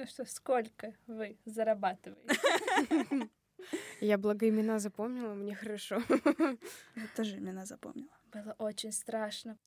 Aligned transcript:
Ну 0.00 0.06
что, 0.06 0.24
сколько 0.24 0.94
вы 1.06 1.36
зарабатываете? 1.44 2.40
Я 4.00 4.16
благо 4.16 4.48
имена 4.48 4.78
запомнила, 4.78 5.34
мне 5.34 5.54
хорошо. 5.54 6.02
Я 6.96 7.06
тоже 7.14 7.36
имена 7.36 7.66
запомнила. 7.66 8.08
Было 8.32 8.56
очень 8.58 8.92
страшно. 8.92 9.58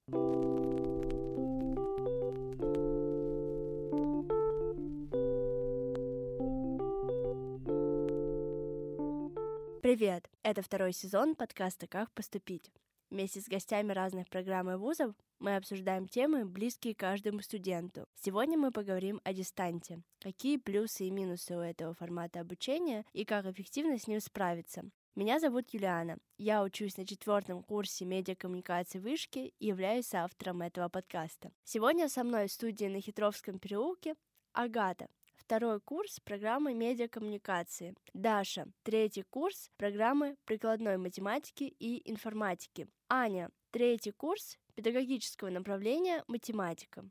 Привет! 9.83 10.31
Это 10.41 10.63
второй 10.63 10.93
сезон 10.93 11.35
подкаста 11.35 11.85
«Как 11.85 12.09
поступить». 12.13 12.71
Вместе 13.13 13.41
с 13.41 13.47
гостями 13.47 13.93
разных 13.93 14.27
программ 14.27 14.71
и 14.71 14.75
вузов 14.75 15.13
мы 15.37 15.55
обсуждаем 15.55 16.07
темы, 16.07 16.45
близкие 16.45 16.95
каждому 16.95 17.41
студенту. 17.41 18.07
Сегодня 18.15 18.57
мы 18.57 18.71
поговорим 18.71 19.21
о 19.23 19.33
дистанте. 19.33 20.01
Какие 20.19 20.57
плюсы 20.57 21.05
и 21.05 21.11
минусы 21.11 21.55
у 21.55 21.59
этого 21.59 21.93
формата 21.93 22.39
обучения 22.39 23.05
и 23.13 23.23
как 23.23 23.45
эффективно 23.45 23.99
с 23.99 24.07
ним 24.07 24.19
справиться. 24.19 24.89
Меня 25.13 25.39
зовут 25.39 25.69
Юлиана. 25.75 26.17
Я 26.39 26.63
учусь 26.63 26.97
на 26.97 27.05
четвертом 27.05 27.61
курсе 27.61 28.03
медиакоммуникации 28.03 28.97
вышки 28.97 29.53
и 29.59 29.67
являюсь 29.67 30.11
автором 30.15 30.63
этого 30.63 30.89
подкаста. 30.89 31.51
Сегодня 31.63 32.09
со 32.09 32.23
мной 32.23 32.47
в 32.47 32.51
студии 32.51 32.85
на 32.85 32.99
Хитровском 32.99 33.59
переулке 33.59 34.15
Агата, 34.53 35.07
второй 35.45 35.81
курс 35.81 36.19
программы 36.21 36.73
медиакоммуникации. 36.73 37.95
Даша, 38.13 38.65
третий 38.83 39.23
курс 39.23 39.69
программы 39.77 40.37
прикладной 40.45 40.97
математики 40.97 41.63
и 41.79 42.09
информатики. 42.09 42.87
Аня, 43.09 43.49
третий 43.71 44.11
курс 44.11 44.57
педагогического 44.75 45.49
направления 45.49 46.23
математика. 46.27 47.09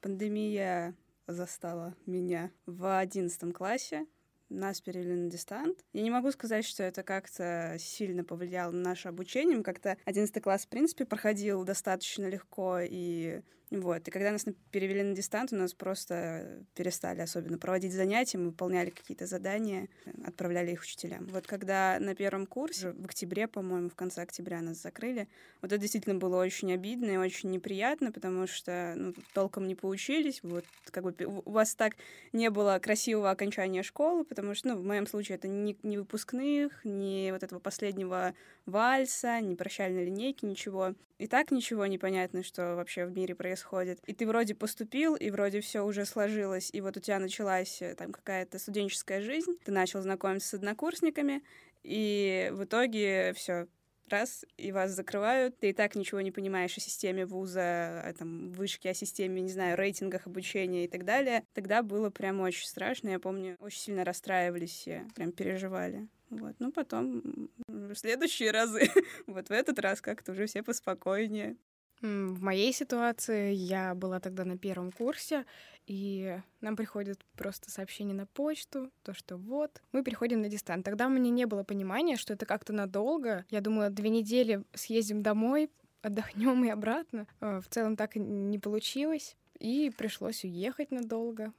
Пандемия 0.00 0.96
застала 1.26 1.96
меня 2.06 2.52
в 2.66 2.98
одиннадцатом 2.98 3.52
классе 3.52 4.06
нас 4.52 4.80
перевели 4.80 5.14
на 5.14 5.30
дистант. 5.30 5.84
Я 5.92 6.02
не 6.02 6.10
могу 6.10 6.30
сказать, 6.30 6.64
что 6.64 6.82
это 6.82 7.02
как-то 7.02 7.76
сильно 7.78 8.24
повлияло 8.24 8.70
на 8.72 8.90
наше 8.90 9.08
обучение. 9.08 9.62
Как-то 9.62 9.96
11 10.04 10.42
класс, 10.42 10.64
в 10.64 10.68
принципе, 10.68 11.04
проходил 11.04 11.64
достаточно 11.64 12.26
легко, 12.26 12.78
и 12.80 13.42
вот. 13.72 14.06
И 14.06 14.10
когда 14.10 14.32
нас 14.32 14.44
перевели 14.70 15.02
на 15.02 15.14
дистант, 15.14 15.50
у 15.52 15.56
нас 15.56 15.72
просто 15.72 16.62
перестали 16.74 17.22
особенно 17.22 17.56
проводить 17.56 17.94
занятия, 17.94 18.36
мы 18.36 18.46
выполняли 18.46 18.90
какие-то 18.90 19.26
задания, 19.26 19.88
отправляли 20.26 20.72
их 20.72 20.82
учителям. 20.82 21.26
Вот 21.28 21.46
когда 21.46 21.98
на 21.98 22.14
первом 22.14 22.46
курсе, 22.46 22.90
в 22.90 23.06
октябре, 23.06 23.48
по-моему, 23.48 23.88
в 23.88 23.94
конце 23.94 24.20
октября 24.20 24.60
нас 24.60 24.82
закрыли, 24.82 25.26
вот 25.62 25.72
это 25.72 25.80
действительно 25.80 26.16
было 26.16 26.42
очень 26.42 26.70
обидно 26.74 27.12
и 27.12 27.16
очень 27.16 27.50
неприятно, 27.50 28.12
потому 28.12 28.46
что 28.46 28.92
ну, 28.94 29.14
толком 29.32 29.66
не 29.66 29.74
поучились, 29.74 30.40
вот 30.42 30.66
как 30.90 31.04
бы 31.04 31.14
у 31.24 31.50
вас 31.50 31.74
так 31.74 31.94
не 32.34 32.50
было 32.50 32.78
красивого 32.78 33.30
окончания 33.30 33.82
школы, 33.82 34.24
потому 34.24 34.54
что, 34.54 34.68
ну, 34.68 34.76
в 34.76 34.84
моем 34.84 35.06
случае 35.06 35.36
это 35.36 35.48
не, 35.48 35.78
не 35.82 35.96
выпускных, 35.96 36.84
не 36.84 37.30
вот 37.32 37.42
этого 37.42 37.58
последнего 37.58 38.34
вальса, 38.66 39.40
не 39.40 39.56
прощальной 39.56 40.04
линейки, 40.04 40.44
ничего. 40.44 40.94
И 41.22 41.28
так 41.28 41.52
ничего 41.52 41.86
не 41.86 41.98
понятно, 41.98 42.42
что 42.42 42.74
вообще 42.74 43.06
в 43.06 43.16
мире 43.16 43.36
происходит. 43.36 44.00
И 44.06 44.12
ты 44.12 44.26
вроде 44.26 44.56
поступил, 44.56 45.14
и 45.14 45.30
вроде 45.30 45.60
все 45.60 45.82
уже 45.82 46.04
сложилось, 46.04 46.68
и 46.72 46.80
вот 46.80 46.96
у 46.96 47.00
тебя 47.00 47.20
началась 47.20 47.80
э, 47.80 47.94
там 47.94 48.10
какая-то 48.10 48.58
студенческая 48.58 49.20
жизнь, 49.20 49.52
ты 49.64 49.70
начал 49.70 50.02
знакомиться 50.02 50.48
с 50.48 50.54
однокурсниками, 50.54 51.44
и 51.84 52.50
в 52.52 52.64
итоге 52.64 53.34
все 53.36 53.68
раз, 54.08 54.44
и 54.56 54.72
вас 54.72 54.90
закрывают, 54.90 55.56
ты 55.60 55.70
и 55.70 55.72
так 55.72 55.94
ничего 55.94 56.20
не 56.22 56.32
понимаешь 56.32 56.76
о 56.76 56.80
системе 56.80 57.24
вуза, 57.24 58.00
о 58.00 58.12
там, 58.14 58.50
вышке, 58.50 58.90
о 58.90 58.94
системе, 58.94 59.42
не 59.42 59.52
знаю, 59.52 59.76
рейтингах 59.76 60.26
обучения 60.26 60.86
и 60.86 60.88
так 60.88 61.04
далее. 61.04 61.44
Тогда 61.54 61.84
было 61.84 62.10
прям 62.10 62.40
очень 62.40 62.66
страшно, 62.66 63.10
я 63.10 63.20
помню, 63.20 63.54
очень 63.60 63.78
сильно 63.78 64.04
расстраивались 64.04 64.72
все, 64.72 65.06
прям 65.14 65.30
переживали. 65.30 66.08
Вот. 66.32 66.54
Ну, 66.60 66.72
потом 66.72 67.50
в 67.68 67.94
следующие 67.94 68.50
разы, 68.52 68.90
вот 69.26 69.48
в 69.48 69.52
этот 69.52 69.78
раз 69.78 70.00
как-то 70.00 70.32
уже 70.32 70.46
все 70.46 70.62
поспокойнее. 70.62 71.56
В 72.00 72.42
моей 72.42 72.72
ситуации 72.72 73.52
я 73.52 73.94
была 73.94 74.18
тогда 74.18 74.44
на 74.44 74.56
первом 74.56 74.90
курсе, 74.90 75.44
и 75.86 76.38
нам 76.60 76.74
приходит 76.74 77.20
просто 77.36 77.70
сообщение 77.70 78.14
на 78.14 78.26
почту, 78.26 78.90
то, 79.02 79.12
что 79.12 79.36
вот, 79.36 79.82
мы 79.92 80.02
переходим 80.02 80.40
на 80.40 80.48
дистант. 80.48 80.84
Тогда 80.84 81.06
у 81.06 81.10
меня 81.10 81.30
не 81.30 81.44
было 81.44 81.64
понимания, 81.64 82.16
что 82.16 82.32
это 82.32 82.46
как-то 82.46 82.72
надолго. 82.72 83.44
Я 83.50 83.60
думала, 83.60 83.90
две 83.90 84.08
недели 84.08 84.64
съездим 84.72 85.22
домой, 85.22 85.70
отдохнем 86.00 86.64
и 86.64 86.70
обратно. 86.70 87.28
А, 87.40 87.60
в 87.60 87.68
целом 87.68 87.96
так 87.96 88.16
не 88.16 88.58
получилось, 88.58 89.36
и 89.60 89.92
пришлось 89.96 90.44
уехать 90.44 90.90
надолго 90.90 91.52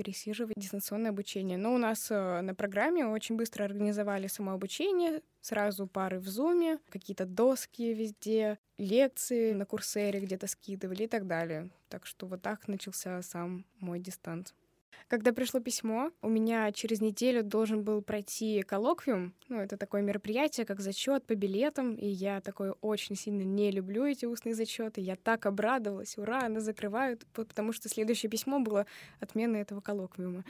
пересиживать 0.00 0.54
дистанционное 0.56 1.10
обучение. 1.10 1.58
Но 1.58 1.74
у 1.74 1.78
нас 1.78 2.10
э, 2.10 2.40
на 2.40 2.54
программе 2.54 3.04
очень 3.06 3.36
быстро 3.36 3.64
организовали 3.64 4.28
самообучение, 4.28 5.20
сразу 5.42 5.86
пары 5.86 6.18
в 6.20 6.26
зуме, 6.26 6.78
какие-то 6.88 7.26
доски 7.26 7.92
везде, 7.92 8.58
лекции 8.78 9.52
на 9.52 9.66
курсере 9.66 10.20
где-то 10.20 10.46
скидывали 10.46 11.02
и 11.02 11.06
так 11.06 11.26
далее. 11.26 11.68
Так 11.90 12.06
что 12.06 12.26
вот 12.26 12.40
так 12.40 12.66
начался 12.66 13.20
сам 13.20 13.66
мой 13.78 14.00
дистант. 14.00 14.54
Когда 15.08 15.32
пришло 15.32 15.60
письмо, 15.60 16.10
у 16.22 16.28
меня 16.28 16.70
через 16.72 17.00
неделю 17.00 17.42
должен 17.42 17.82
был 17.82 18.02
пройти 18.02 18.62
коллоквиум. 18.62 19.34
Ну, 19.48 19.60
это 19.60 19.76
такое 19.76 20.02
мероприятие, 20.02 20.66
как 20.66 20.80
зачет 20.80 21.26
по 21.26 21.34
билетам, 21.34 21.94
и 21.94 22.06
я 22.06 22.40
такое 22.40 22.72
очень 22.80 23.16
сильно 23.16 23.42
не 23.42 23.70
люблю 23.70 24.04
эти 24.04 24.24
устные 24.24 24.54
зачеты. 24.54 25.00
Я 25.00 25.16
так 25.16 25.46
обрадовалась, 25.46 26.16
ура, 26.16 26.40
она 26.42 26.60
закрывают, 26.60 27.26
потому 27.32 27.72
что 27.72 27.88
следующее 27.88 28.30
письмо 28.30 28.60
было 28.60 28.86
отмена 29.18 29.56
этого 29.56 29.80
коллоквиума. 29.80 30.44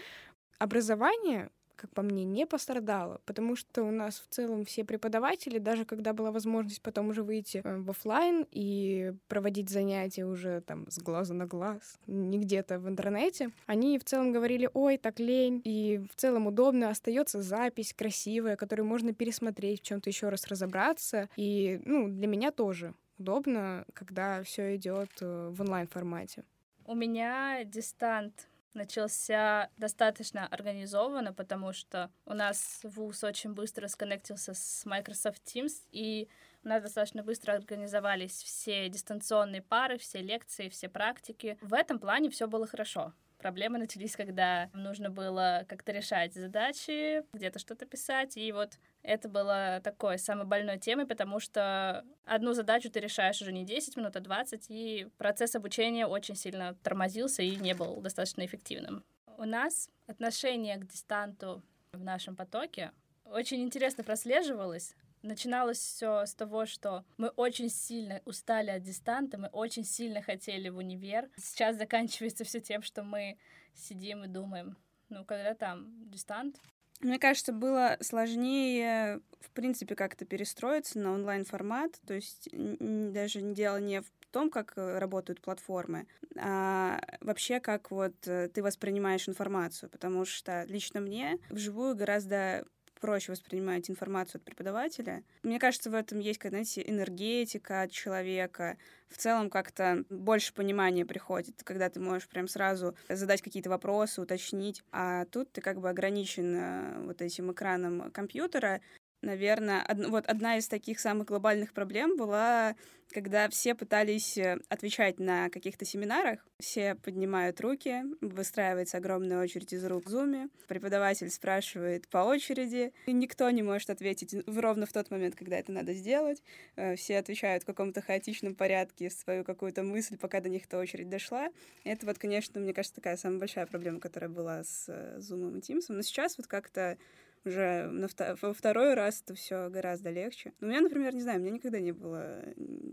Образование 0.59 1.51
как 1.81 1.91
по 1.95 2.03
мне, 2.03 2.25
не 2.25 2.47
пострадала, 2.47 3.23
потому 3.25 3.57
что 3.57 3.83
у 3.83 3.91
нас 3.91 4.21
в 4.21 4.27
целом 4.29 4.67
все 4.67 4.85
преподаватели, 4.85 5.59
даже 5.59 5.87
когда 5.87 6.13
была 6.13 6.31
возможность 6.31 6.83
потом 6.83 7.09
уже 7.09 7.23
выйти 7.23 7.63
э, 7.65 7.79
в 7.79 7.91
офлайн 7.91 8.47
и 8.51 9.15
проводить 9.29 9.71
занятия 9.71 10.27
уже 10.27 10.61
там 10.61 10.91
с 10.91 10.99
глаза 10.99 11.33
на 11.33 11.47
глаз, 11.47 11.99
не 12.07 12.39
где-то 12.39 12.79
в 12.79 12.87
интернете, 12.87 13.51
они 13.65 13.99
в 13.99 14.05
целом 14.05 14.31
говорили, 14.31 14.69
ой, 14.75 14.99
так 14.99 15.19
лень, 15.21 15.63
и 15.65 16.05
в 16.13 16.17
целом 16.17 16.47
удобно, 16.47 16.91
остается 16.91 17.41
запись 17.43 17.95
красивая, 17.95 18.57
которую 18.57 18.87
можно 18.87 19.15
пересмотреть, 19.15 19.81
в 19.81 19.85
чем-то 19.85 20.11
еще 20.11 20.29
раз 20.29 20.47
разобраться, 20.49 21.31
и, 21.37 21.81
ну, 21.87 22.09
для 22.09 22.27
меня 22.27 22.51
тоже 22.51 22.93
удобно, 23.19 23.87
когда 23.95 24.43
все 24.43 24.77
идет 24.77 25.11
э, 25.23 25.49
в 25.51 25.61
онлайн 25.63 25.87
формате. 25.89 26.45
У 26.85 26.95
меня 26.95 27.65
дистант 27.65 28.50
начался 28.75 29.71
достаточно 29.77 30.47
организованно, 30.47 31.33
потому 31.33 31.73
что 31.73 32.11
у 32.25 32.35
нас 32.35 32.81
ВУЗ 32.83 33.25
очень 33.25 33.53
быстро 33.53 33.89
сконнектился 33.89 34.55
с 34.55 34.85
Microsoft 34.85 35.43
Teams, 35.45 35.87
и 35.91 36.29
у 36.63 36.69
нас 36.69 36.83
достаточно 36.83 37.23
быстро 37.23 37.53
организовались 37.53 38.43
все 38.43 38.89
дистанционные 38.89 39.63
пары, 39.63 39.99
все 39.99 40.21
лекции, 40.21 40.69
все 40.69 40.89
практики. 40.89 41.59
В 41.61 41.75
этом 41.75 41.99
плане 41.99 42.31
все 42.31 42.47
было 42.47 42.67
хорошо. 42.67 43.15
Проблемы 43.41 43.79
начались, 43.79 44.17
когда 44.17 44.69
нужно 44.75 45.09
было 45.09 45.65
как-то 45.67 45.93
решать 45.93 46.35
задачи, 46.35 47.25
где-то 47.33 47.59
что-то 47.59 47.87
писать, 47.87 48.37
и 48.37 48.53
вот 48.53 48.75
это 49.03 49.31
было 49.31 49.81
такой 49.83 50.19
самой 50.19 50.45
больной 50.45 50.79
темой, 50.79 51.07
потому 51.07 51.41
что 51.41 52.05
одну 52.27 52.53
задачу 52.53 52.91
ты 52.91 53.01
решаешь 53.01 53.41
уже 53.41 53.53
не 53.53 53.65
10 53.65 53.97
минут, 53.97 54.15
а 54.15 54.21
20, 54.21 54.67
и 54.69 55.09
процесс 55.17 55.55
обучения 55.55 56.07
очень 56.07 56.37
сильно 56.37 56.75
тормозился 56.83 57.43
и 57.43 57.57
не 57.57 57.73
был 57.73 58.03
достаточно 58.03 58.45
эффективным. 58.45 59.05
У 59.39 59.45
нас 59.45 59.89
отношение 60.07 60.77
к 60.77 60.87
дистанту 60.87 61.63
в 61.93 62.05
нашем 62.05 62.37
потоке 62.37 62.93
очень 63.25 63.63
интересно 63.63 64.05
прослеживалось. 64.05 64.95
Начиналось 65.23 65.79
все 65.79 66.25
с 66.27 66.35
того, 66.35 66.67
что 66.67 67.05
мы 67.19 67.29
очень 67.29 67.69
сильно 67.69 68.21
устали 68.25 68.71
от 68.71 68.83
дистанта, 68.83 69.39
мы 69.39 69.49
очень 69.49 69.85
сильно 69.85 70.23
хотели 70.23 70.69
в 70.69 70.79
универ. 70.79 71.29
Сейчас 71.37 71.77
заканчивается 71.77 72.45
все 72.45 72.61
тем, 72.61 72.83
что 72.83 73.03
мы 73.03 73.39
сидим 73.75 74.25
и 74.25 74.29
думаем, 74.29 74.77
ну, 75.09 75.25
когда 75.25 75.55
там 75.55 76.11
дистант, 76.11 76.61
мне 77.01 77.19
кажется, 77.19 77.55
было 77.55 77.97
сложнее, 78.01 79.23
в 79.41 79.51
принципе, 79.53 79.95
как-то 79.95 80.27
перестроиться 80.27 80.99
на 80.99 81.13
онлайн-формат. 81.13 81.99
То 82.07 82.13
есть 82.13 82.51
даже 82.53 83.41
дело 83.41 83.79
не 83.81 84.03
в 84.03 84.13
том, 84.31 84.51
как 84.51 84.75
работают 84.77 85.41
платформы, 85.41 86.07
а 86.37 87.01
вообще 87.23 87.59
как 87.59 87.91
вот 87.91 88.15
ты 88.21 88.63
воспринимаешь 88.63 89.31
информацию. 89.31 89.89
Потому 89.89 90.27
что 90.27 90.65
лично 90.65 91.01
мне 91.01 91.39
вживую 91.49 91.97
гораздо 91.97 92.67
проще 93.01 93.33
воспринимать 93.33 93.91
информацию 93.91 94.39
от 94.39 94.45
преподавателя. 94.45 95.25
Мне 95.43 95.59
кажется, 95.59 95.91
в 95.91 95.95
этом 95.95 96.21
есть, 96.21 96.41
знаете, 96.41 96.83
энергетика 96.87 97.83
от 97.83 97.91
человека. 97.91 98.77
В 99.09 99.17
целом 99.17 99.51
как-то 99.51 100.05
больше 100.09 100.55
понимания 100.55 101.05
приходит, 101.05 101.63
когда 101.65 101.89
ты 101.89 101.99
можешь 101.99 102.29
прям 102.29 102.47
сразу 102.47 102.95
задать 103.09 103.43
какие-то 103.43 103.71
вопросы, 103.71 104.23
уточнить. 104.23 104.83
А 104.93 105.25
тут 105.25 105.51
ты 105.53 105.61
как 105.61 105.81
бы 105.81 105.91
ограничен 105.91 106.55
э, 106.55 107.07
вот 107.07 107.21
этим 107.21 107.51
экраном 107.51 108.11
компьютера, 108.13 108.81
наверное, 109.23 109.85
од... 109.89 110.07
вот 110.09 110.27
одна 110.27 110.57
из 110.57 110.69
таких 110.69 111.01
самых 111.01 111.27
глобальных 111.27 111.73
проблем 111.73 112.17
была, 112.17 112.75
когда 113.13 113.49
все 113.49 113.75
пытались 113.75 114.39
э, 114.39 114.59
отвечать 114.69 115.19
на 115.19 115.51
каких-то 115.51 115.85
семинарах, 115.85 116.47
все 116.59 116.95
поднимают 116.95 117.61
руки, 117.61 118.05
выстраивается 118.21 118.99
огромная 118.99 119.43
очередь 119.43 119.73
из 119.73 119.85
рук 119.85 120.07
в 120.07 120.09
зуме, 120.09 120.49
преподаватель 120.69 121.31
спрашивает 121.31 122.09
по 122.09 122.19
очереди, 122.19 122.93
и 123.07 123.13
никто 123.13 123.51
не 123.51 123.63
может 123.63 123.91
ответить 123.91 124.35
ровно 124.47 124.87
в 124.87 124.93
тот 124.93 125.11
момент, 125.11 125.35
когда 125.35 125.59
это 125.59 125.73
надо 125.73 125.93
сделать, 125.93 126.43
э, 126.77 126.97
все 126.97 127.19
отвечают 127.19 127.65
в 127.65 127.67
каком-то 127.67 128.01
хаотичном 128.01 128.55
порядке 128.55 129.11
свою 129.11 129.45
какую-то 129.45 129.83
мысль, 129.83 130.17
пока 130.17 130.41
до 130.41 130.49
них 130.49 130.67
эта 130.67 130.79
очередь 130.79 131.09
дошла. 131.09 131.49
Это 131.85 132.07
вот, 132.07 132.19
конечно, 132.19 132.61
мне 132.61 132.73
кажется, 132.73 132.95
такая 132.97 133.17
самая 133.17 133.39
большая 133.39 133.67
проблема, 133.67 134.01
которая 134.01 134.31
была 134.31 134.63
с 134.65 134.89
Zoom 135.19 135.59
и 135.59 135.61
Teams. 135.61 135.87
Но 135.89 136.03
сейчас 136.03 136.39
вот 136.39 136.47
как-то 136.47 136.97
уже 137.45 137.87
на 137.87 138.07
вто- 138.07 138.37
во 138.41 138.53
второй 138.53 138.95
раз 138.95 139.23
это 139.23 139.35
все 139.35 139.69
гораздо 139.71 140.11
легче. 140.11 140.53
Но 140.61 140.67
у 140.67 140.71
меня, 140.71 140.81
например, 140.81 141.15
не 141.15 141.23
знаю, 141.23 141.39
у 141.39 141.43
меня 141.43 141.53
никогда 141.53 141.81
не 141.81 141.93
было 141.93 142.45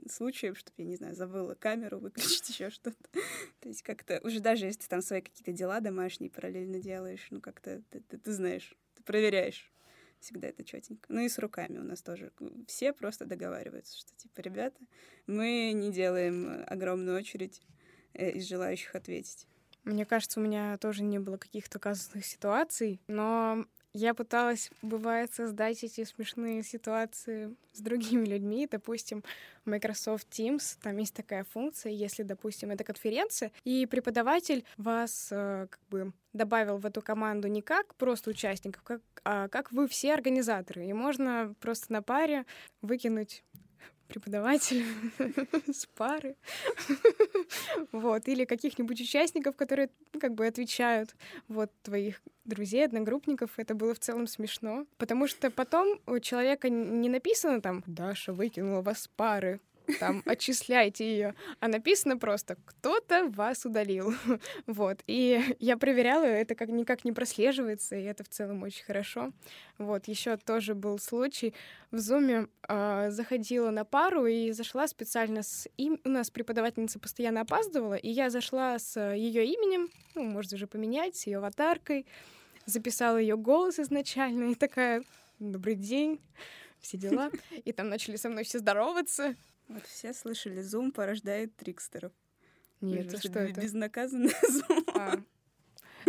случаев, 0.10 0.58
чтобы 0.58 0.76
я, 0.78 0.86
не 0.86 0.96
знаю, 0.96 1.16
забыла 1.16 1.56
камеру 1.56 2.00
выключить, 2.00 2.50
еще 2.50 2.70
что-то. 2.70 2.98
То 3.60 3.68
есть 3.68 3.82
как-то 3.82 4.20
уже 4.24 4.40
даже 4.40 4.66
если 4.66 4.82
ты 4.82 4.88
там 4.88 5.02
свои 5.02 5.22
какие-то 5.22 5.52
дела 5.52 5.80
домашние 5.80 6.32
параллельно 6.32 6.80
делаешь, 6.80 7.28
ну 7.30 7.42
как-то 7.42 7.82
ты, 7.90 8.00
ты, 8.02 8.18
ты 8.18 8.32
знаешь, 8.32 8.76
ты 8.96 9.04
проверяешь 9.04 9.72
всегда 10.20 10.48
это 10.48 10.64
четенько. 10.64 11.06
Ну 11.12 11.22
и 11.22 11.30
с 11.30 11.38
руками 11.40 11.78
у 11.78 11.84
нас 11.84 12.02
тоже. 12.02 12.32
Все 12.68 12.94
просто 12.94 13.26
договариваются, 13.26 13.98
что 13.98 14.16
типа, 14.16 14.42
ребята, 14.42 14.80
мы 15.28 15.72
не 15.74 15.92
делаем 15.92 16.64
огромную 16.68 17.18
очередь 17.18 17.62
э, 18.14 18.32
из 18.32 18.48
желающих 18.48 18.96
ответить. 18.96 19.48
Мне 19.84 20.06
кажется, 20.06 20.40
у 20.40 20.44
меня 20.44 20.78
тоже 20.78 21.04
не 21.04 21.20
было 21.20 21.38
каких-то 21.38 21.80
казусных 21.80 22.26
ситуаций, 22.26 23.00
но 23.08 23.66
я 23.94 24.14
пыталась, 24.14 24.70
бывает, 24.82 25.34
создать 25.34 25.84
эти 25.84 26.04
смешные 26.04 26.64
ситуации 26.64 27.56
с 27.74 27.80
другими 27.82 28.26
людьми. 28.26 28.68
Допустим, 28.70 29.24
Microsoft 29.66 30.28
Teams 30.30 30.78
там 30.82 30.98
есть 30.98 31.14
такая 31.14 31.44
функция, 31.44 31.92
если, 31.92 32.24
допустим, 32.24 32.72
это 32.72 32.84
конференция, 32.84 33.52
и 33.64 33.86
преподаватель 33.86 34.66
вас 34.78 35.30
э, 35.32 35.68
как 35.70 35.82
бы 35.90 36.14
добавил 36.34 36.78
в 36.78 36.86
эту 36.86 37.02
команду 37.02 37.48
не 37.48 37.62
как 37.62 37.96
просто 37.96 38.30
участников, 38.30 38.84
как, 38.84 39.02
а 39.24 39.48
как 39.48 39.72
вы 39.72 39.88
все 39.88 40.14
организаторы. 40.14 40.86
И 40.86 40.94
можно 40.94 41.56
просто 41.60 41.92
на 41.92 42.02
паре 42.02 42.46
выкинуть 42.82 43.44
преподавателя 44.08 44.86
с 45.72 45.86
пары, 45.86 46.36
вот, 47.92 48.28
или 48.28 48.46
каких-нибудь 48.46 49.00
участников, 49.02 49.56
которые 49.56 49.90
как 50.20 50.34
бы 50.34 50.48
отвечают, 50.48 51.16
вот, 51.48 51.72
твоих 51.84 52.22
друзей, 52.46 52.86
одногруппников, 52.86 53.52
это 53.58 53.76
было 53.76 53.94
в 53.94 54.00
целом 54.00 54.28
смешно, 54.28 54.86
потому 54.98 55.28
что 55.28 55.52
потом 55.52 56.00
у 56.08 56.20
человека 56.20 56.70
не 56.70 57.10
написано 57.10 57.62
там 57.62 57.84
«Даша 57.86 58.34
выкинула 58.34 58.82
вас 58.82 59.10
пары», 59.16 59.60
там 60.00 60.22
отчисляйте 60.26 61.06
ее, 61.06 61.36
а 61.60 61.68
написано 61.68 62.18
просто 62.18 62.58
кто-то 62.66 63.30
вас 63.30 63.66
удалил, 63.66 64.14
вот. 64.68 65.04
И 65.08 65.42
я 65.60 65.78
проверяла, 65.78 66.26
это 66.26 66.56
как 66.56 66.70
никак 66.70 67.06
не 67.06 67.12
прослеживается, 67.12 67.96
и 67.96 68.04
это 68.04 68.24
в 68.24 68.30
целом 68.30 68.64
очень 68.64 68.84
хорошо. 68.84 69.32
Вот 69.78 70.08
еще 70.08 70.38
тоже 70.38 70.76
был 70.76 71.00
случай 71.00 71.54
в 71.92 72.00
зуме 72.00 72.48
э, 72.68 73.12
заходила 73.12 73.70
на 73.72 73.86
пару 73.86 74.26
и 74.26 74.52
зашла 74.52 74.88
специально 74.88 75.44
с 75.44 75.68
им, 75.78 76.00
у 76.04 76.10
нас 76.10 76.30
преподавательница 76.30 77.00
постоянно 77.00 77.42
опаздывала, 77.42 77.96
и 77.96 78.10
я 78.10 78.30
зашла 78.30 78.78
с 78.80 79.00
ее 79.14 79.46
именем, 79.46 79.90
ну 80.16 80.24
можно 80.24 80.56
уже 80.56 80.68
поменять, 80.68 81.16
с 81.16 81.28
ее 81.28 81.38
аватаркой, 81.38 82.06
записала 82.66 83.18
ее 83.18 83.38
голос 83.38 83.80
изначально 83.80 84.52
и 84.52 84.56
такая 84.56 85.04
добрый 85.40 85.76
день 85.76 86.20
все 86.80 86.98
дела. 86.98 87.32
И 87.66 87.72
там 87.72 87.90
начали 87.90 88.16
со 88.16 88.30
мной 88.30 88.44
все 88.44 88.60
здороваться. 88.60 89.36
Вот 89.68 89.86
все 89.86 90.14
слышали, 90.14 90.62
Zoom 90.62 90.92
порождает 90.92 91.56
трикстеров. 91.56 92.12
Нет, 92.82 93.08
это 93.08 93.18
что 93.18 93.40
это? 93.40 93.62
Безнаказанный 93.62 94.32
Zoom. 94.50 94.84
А, 94.96 95.20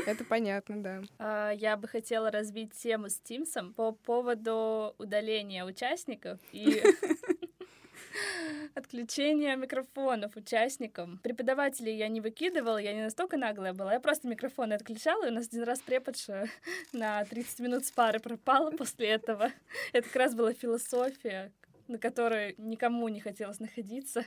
это 0.06 0.24
понятно, 0.24 0.82
да. 0.82 1.02
А, 1.18 1.50
я 1.50 1.76
бы 1.76 1.88
хотела 1.88 2.30
развить 2.30 2.72
тему 2.74 3.08
с 3.08 3.18
Тимсом 3.18 3.74
по 3.74 3.92
поводу 3.92 4.94
удаления 4.98 5.64
участников 5.64 6.38
и 6.52 6.82
отключения 8.74 9.56
микрофонов 9.56 10.36
участникам. 10.36 11.18
Преподавателей 11.22 11.96
я 11.96 12.08
не 12.08 12.20
выкидывала, 12.20 12.78
я 12.78 12.92
не 12.92 13.02
настолько 13.02 13.36
наглая 13.36 13.72
была. 13.72 13.94
Я 13.94 14.00
просто 14.00 14.28
микрофоны 14.28 14.74
отключала, 14.74 15.26
и 15.26 15.30
у 15.30 15.32
нас 15.32 15.48
один 15.48 15.64
раз 15.64 15.80
преподша 15.80 16.44
на 16.92 17.24
30 17.24 17.60
минут 17.60 17.84
с 17.84 17.90
пары 17.90 18.20
пропала 18.20 18.70
после 18.70 19.08
этого. 19.08 19.50
Это 19.92 20.06
как 20.06 20.16
раз 20.16 20.34
была 20.34 20.52
философия, 20.52 21.52
на 21.88 21.98
которой 21.98 22.54
никому 22.58 23.08
не 23.08 23.20
хотелось 23.20 23.60
находиться. 23.60 24.24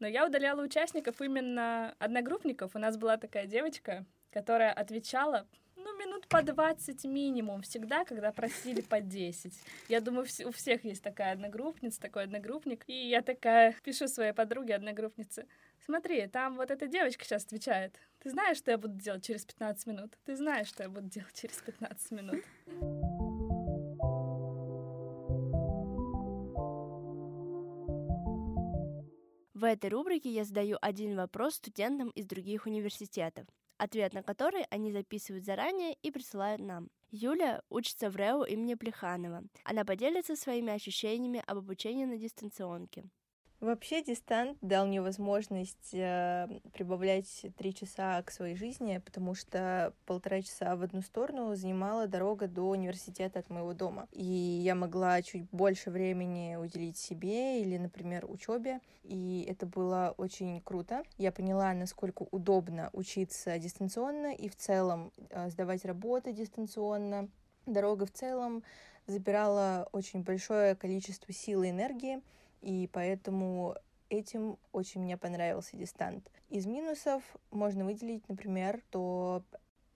Но 0.00 0.06
я 0.06 0.26
удаляла 0.26 0.62
участников 0.62 1.20
именно 1.20 1.94
одногруппников. 1.98 2.74
У 2.74 2.78
нас 2.78 2.96
была 2.96 3.18
такая 3.18 3.46
девочка, 3.46 4.06
которая 4.30 4.72
отвечала 4.72 5.46
ну, 5.76 5.96
минут 5.98 6.26
по 6.28 6.42
20 6.42 7.04
минимум 7.04 7.62
всегда, 7.62 8.04
когда 8.04 8.32
просили 8.32 8.80
по 8.80 9.00
10. 9.00 9.52
Я 9.88 10.00
думаю, 10.00 10.26
у 10.44 10.50
всех 10.52 10.84
есть 10.84 11.02
такая 11.02 11.32
одногруппница, 11.32 12.00
такой 12.00 12.24
одногруппник. 12.24 12.84
И 12.86 13.08
я 13.08 13.22
такая 13.22 13.74
пишу 13.82 14.08
своей 14.08 14.32
подруге 14.32 14.74
одногруппнице. 14.74 15.46
Смотри, 15.84 16.26
там 16.26 16.56
вот 16.56 16.70
эта 16.70 16.86
девочка 16.86 17.24
сейчас 17.24 17.44
отвечает. 17.44 17.98
Ты 18.20 18.30
знаешь, 18.30 18.58
что 18.58 18.70
я 18.70 18.78
буду 18.78 18.94
делать 18.94 19.24
через 19.24 19.44
15 19.44 19.86
минут? 19.86 20.18
Ты 20.24 20.36
знаешь, 20.36 20.68
что 20.68 20.82
я 20.82 20.88
буду 20.88 21.08
делать 21.08 21.34
через 21.34 21.56
15 21.56 22.10
минут? 22.10 23.29
В 29.60 29.64
этой 29.64 29.90
рубрике 29.90 30.30
я 30.30 30.44
задаю 30.44 30.78
один 30.80 31.16
вопрос 31.16 31.56
студентам 31.56 32.08
из 32.12 32.24
других 32.24 32.64
университетов, 32.64 33.46
ответ 33.76 34.14
на 34.14 34.22
который 34.22 34.62
они 34.70 34.90
записывают 34.90 35.44
заранее 35.44 35.92
и 36.00 36.10
присылают 36.10 36.62
нам. 36.62 36.88
Юля 37.10 37.60
учится 37.68 38.08
в 38.08 38.16
РЭУ 38.16 38.44
имени 38.44 38.72
Плеханова. 38.72 39.42
Она 39.64 39.84
поделится 39.84 40.34
своими 40.34 40.72
ощущениями 40.72 41.44
об 41.46 41.58
обучении 41.58 42.06
на 42.06 42.16
дистанционке. 42.16 43.04
Вообще 43.60 44.02
дистант 44.02 44.56
дал 44.62 44.86
мне 44.86 45.02
возможность 45.02 45.92
э, 45.92 46.48
прибавлять 46.72 47.44
три 47.58 47.74
часа 47.74 48.22
к 48.22 48.30
своей 48.30 48.56
жизни, 48.56 49.02
потому 49.04 49.34
что 49.34 49.92
полтора 50.06 50.40
часа 50.40 50.76
в 50.76 50.82
одну 50.82 51.02
сторону 51.02 51.54
занимала 51.54 52.06
дорога 52.06 52.48
до 52.48 52.62
университета 52.62 53.40
от 53.40 53.50
моего 53.50 53.74
дома. 53.74 54.08
И 54.12 54.24
я 54.24 54.74
могла 54.74 55.20
чуть 55.20 55.46
больше 55.52 55.90
времени 55.90 56.56
уделить 56.56 56.96
себе 56.96 57.60
или, 57.60 57.76
например, 57.76 58.24
учебе. 58.30 58.80
И 59.02 59.46
это 59.46 59.66
было 59.66 60.14
очень 60.16 60.62
круто. 60.62 61.02
Я 61.18 61.30
поняла, 61.30 61.74
насколько 61.74 62.26
удобно 62.30 62.88
учиться 62.94 63.58
дистанционно 63.58 64.32
и 64.32 64.48
в 64.48 64.56
целом 64.56 65.12
э, 65.28 65.50
сдавать 65.50 65.84
работы 65.84 66.32
дистанционно. 66.32 67.28
Дорога 67.66 68.06
в 68.06 68.10
целом 68.10 68.62
забирала 69.06 69.86
очень 69.92 70.22
большое 70.22 70.74
количество 70.76 71.30
сил 71.34 71.62
и 71.62 71.68
энергии 71.68 72.22
и 72.60 72.88
поэтому 72.92 73.76
этим 74.08 74.58
очень 74.72 75.00
мне 75.02 75.16
понравился 75.16 75.76
дистант. 75.76 76.30
Из 76.48 76.66
минусов 76.66 77.22
можно 77.50 77.84
выделить, 77.84 78.28
например, 78.28 78.82
то 78.90 79.44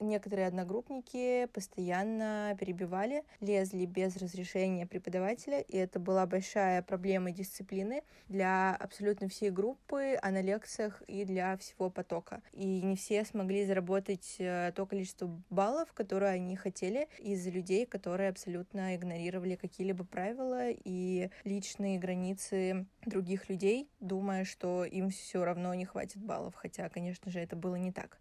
Некоторые 0.05 0.49
одногруппники 0.49 1.47
постоянно 1.47 2.55
перебивали, 2.61 3.25
лезли 3.41 3.87
без 3.87 4.15
разрешения 4.19 4.87
преподавателя, 4.87 5.61
и 5.61 5.79
это 5.79 5.99
была 5.99 6.27
большая 6.27 6.83
проблема 6.83 7.31
дисциплины 7.31 8.03
для 8.29 8.77
абсолютно 8.77 9.29
всей 9.29 9.49
группы, 9.49 10.19
а 10.21 10.31
на 10.31 10.43
лекциях 10.43 11.03
и 11.07 11.25
для 11.25 11.57
всего 11.57 11.89
потока. 11.89 12.43
И 12.53 12.83
не 12.83 12.97
все 12.97 13.25
смогли 13.25 13.65
заработать 13.65 14.37
э, 14.39 14.73
то 14.77 14.85
количество 14.85 15.43
баллов, 15.49 15.91
которое 15.95 16.33
они 16.33 16.55
хотели, 16.55 17.09
из-за 17.19 17.49
людей, 17.49 17.87
которые 17.87 18.29
абсолютно 18.29 18.97
игнорировали 18.97 19.57
какие-либо 19.57 20.05
правила 20.05 20.69
и 20.69 21.31
личные 21.45 21.99
границы 21.99 22.87
других 23.07 23.49
людей, 23.49 23.89
думая, 24.01 24.45
что 24.45 24.85
им 24.85 25.09
все 25.09 25.47
равно 25.47 25.73
не 25.73 25.87
хватит 25.87 26.19
баллов, 26.19 26.55
хотя, 26.57 26.91
конечно 26.91 27.31
же, 27.31 27.41
это 27.41 27.57
было 27.57 27.77
не 27.77 27.91
так. 27.91 28.19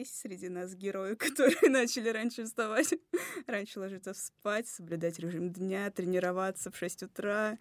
Есть 0.00 0.16
среди 0.16 0.48
нас 0.48 0.74
герои, 0.74 1.14
которые 1.26 1.70
начали 1.70 2.08
раньше 2.08 2.44
вставать, 2.44 2.94
раньше 3.46 3.80
ложиться 3.80 4.14
спать, 4.14 4.66
соблюдать 4.66 5.18
режим 5.18 5.50
дня, 5.50 5.90
тренироваться 5.90 6.70
в 6.70 6.76
6 6.76 7.04
утра, 7.04 7.58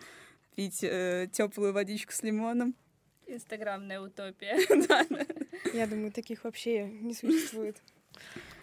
пить 0.55 0.83
э, 0.83 1.27
теплую 1.31 1.73
водичку 1.73 2.11
с 2.11 2.23
лимоном. 2.23 2.75
Инстаграмная 3.27 4.01
утопия. 4.01 4.57
Я 5.73 5.85
думаю, 5.85 6.11
таких 6.11 6.43
вообще 6.43 6.89
не 6.89 7.13
существует. 7.13 7.77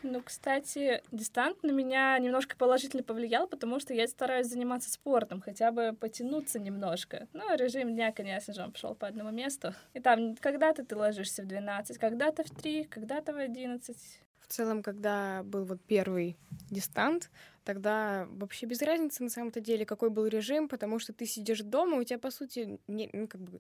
Ну, 0.09 0.23
кстати, 0.23 1.03
дистант 1.11 1.65
на 1.65 1.73
меня 1.73 2.17
немножко 2.21 2.57
положительно 2.57 3.03
повлиял, 3.03 3.49
потому 3.49 3.81
что 3.81 3.93
я 3.93 4.07
стараюсь 4.07 4.47
заниматься 4.47 4.89
спортом, 4.89 5.41
хотя 5.41 5.73
бы 5.73 5.97
потянуться 5.99 6.61
немножко. 6.61 7.27
Ну, 7.33 7.43
режим 7.57 7.93
дня, 7.93 8.13
конечно 8.13 8.55
же, 8.55 8.63
он 8.63 8.71
пошел 8.71 8.95
по 8.95 9.09
одному 9.09 9.33
месту. 9.33 9.75
И 9.95 10.01
там 10.01 10.37
когда-то 10.37 10.85
ты 10.85 10.95
ложишься 10.95 11.43
в 11.43 11.47
12, 11.47 11.99
когда-то 11.99 12.45
в 12.45 12.51
3, 12.51 12.85
когда-то 12.85 13.33
в 13.33 13.39
11. 13.39 13.97
В 14.39 14.47
целом, 14.47 14.85
когда 14.85 15.43
был 15.43 15.65
вот 15.65 15.81
первый 15.83 16.37
дистант, 16.71 17.33
тогда 17.65 18.29
вообще 18.31 18.67
без 18.67 18.83
разницы 18.83 19.25
на 19.25 19.29
самом-то 19.29 19.61
деле, 19.61 19.85
какой 19.85 20.11
был 20.11 20.27
режим, 20.27 20.69
потому 20.69 21.01
что 21.01 21.13
ты 21.13 21.27
сидишь 21.27 21.63
дома, 21.63 21.97
у 21.97 22.05
тебя, 22.05 22.21
по 22.21 22.31
сути, 22.31 22.79
не, 22.87 23.11
ну, 23.13 23.27
как 23.27 23.41
бы, 23.41 23.59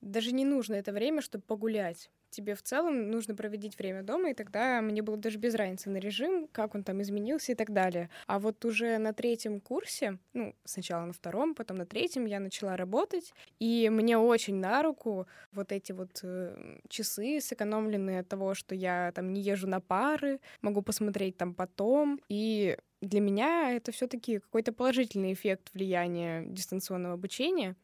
даже 0.00 0.30
не 0.30 0.44
нужно 0.44 0.76
это 0.76 0.92
время, 0.92 1.22
чтобы 1.22 1.42
погулять 1.42 2.08
тебе 2.30 2.54
в 2.54 2.62
целом 2.62 3.10
нужно 3.10 3.34
проводить 3.34 3.78
время 3.78 4.02
дома, 4.02 4.30
и 4.30 4.34
тогда 4.34 4.80
мне 4.80 5.02
было 5.02 5.16
даже 5.16 5.38
без 5.38 5.54
разницы 5.54 5.90
на 5.90 5.98
режим, 5.98 6.48
как 6.52 6.74
он 6.74 6.84
там 6.84 7.02
изменился 7.02 7.52
и 7.52 7.54
так 7.54 7.72
далее. 7.72 8.10
А 8.26 8.38
вот 8.38 8.64
уже 8.64 8.98
на 8.98 9.12
третьем 9.12 9.60
курсе, 9.60 10.18
ну, 10.34 10.54
сначала 10.64 11.04
на 11.04 11.12
втором, 11.12 11.54
потом 11.54 11.78
на 11.78 11.86
третьем 11.86 12.26
я 12.26 12.40
начала 12.40 12.76
работать, 12.76 13.32
и 13.58 13.88
мне 13.90 14.18
очень 14.18 14.56
на 14.56 14.82
руку 14.82 15.26
вот 15.52 15.72
эти 15.72 15.92
вот 15.92 16.20
э, 16.22 16.78
часы, 16.88 17.40
сэкономленные 17.40 18.20
от 18.20 18.28
того, 18.28 18.54
что 18.54 18.74
я 18.74 19.12
там 19.14 19.32
не 19.32 19.40
езжу 19.40 19.66
на 19.66 19.80
пары, 19.80 20.40
могу 20.60 20.82
посмотреть 20.82 21.36
там 21.36 21.54
потом, 21.54 22.20
и 22.28 22.76
для 23.00 23.20
меня 23.20 23.72
это 23.72 23.92
все-таки 23.92 24.38
какой-то 24.38 24.72
положительный 24.72 25.32
эффект 25.32 25.70
влияния 25.72 26.44
дистанционного 26.46 27.14
обучения. 27.14 27.76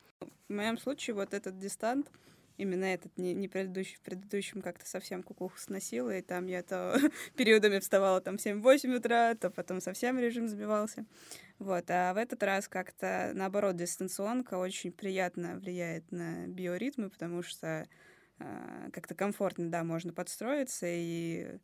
В 0.49 0.53
моем 0.53 0.79
случае 0.79 1.15
вот 1.15 1.35
этот 1.35 1.59
дистант 1.59 2.11
именно 2.56 2.84
этот, 2.84 3.16
не, 3.18 3.34
не 3.34 3.49
предыдущий, 3.49 3.96
в 3.96 4.00
предыдущем 4.00 4.62
как-то 4.62 4.87
совсем 4.87 5.23
кукуху 5.23 5.58
сносила, 5.58 6.16
и 6.16 6.23
там 6.23 6.46
я 6.46 6.62
то 6.62 6.99
периодами 7.37 7.78
вставала 7.78 8.20
там 8.20 8.38
в 8.38 8.44
7-8 8.44 8.96
утра, 8.96 9.34
то 9.34 9.50
потом 9.50 9.80
совсем 9.80 10.18
режим 10.18 10.49
сбивался. 10.49 11.04
Вот, 11.58 11.84
а 11.88 12.14
в 12.14 12.16
этот 12.16 12.42
раз 12.42 12.68
как-то, 12.68 13.32
наоборот, 13.34 13.76
дистанционка 13.76 14.54
очень 14.54 14.92
приятно 14.92 15.56
влияет 15.56 16.11
на 16.12 16.46
биоритмы, 16.46 17.11
потому 17.11 17.42
что 17.42 17.88
э, 18.38 18.90
как-то 18.92 19.14
комфортно, 19.14 19.70
да, 19.70 19.84
можно 19.84 20.12
подстроиться 20.12 20.87
и 20.88 21.58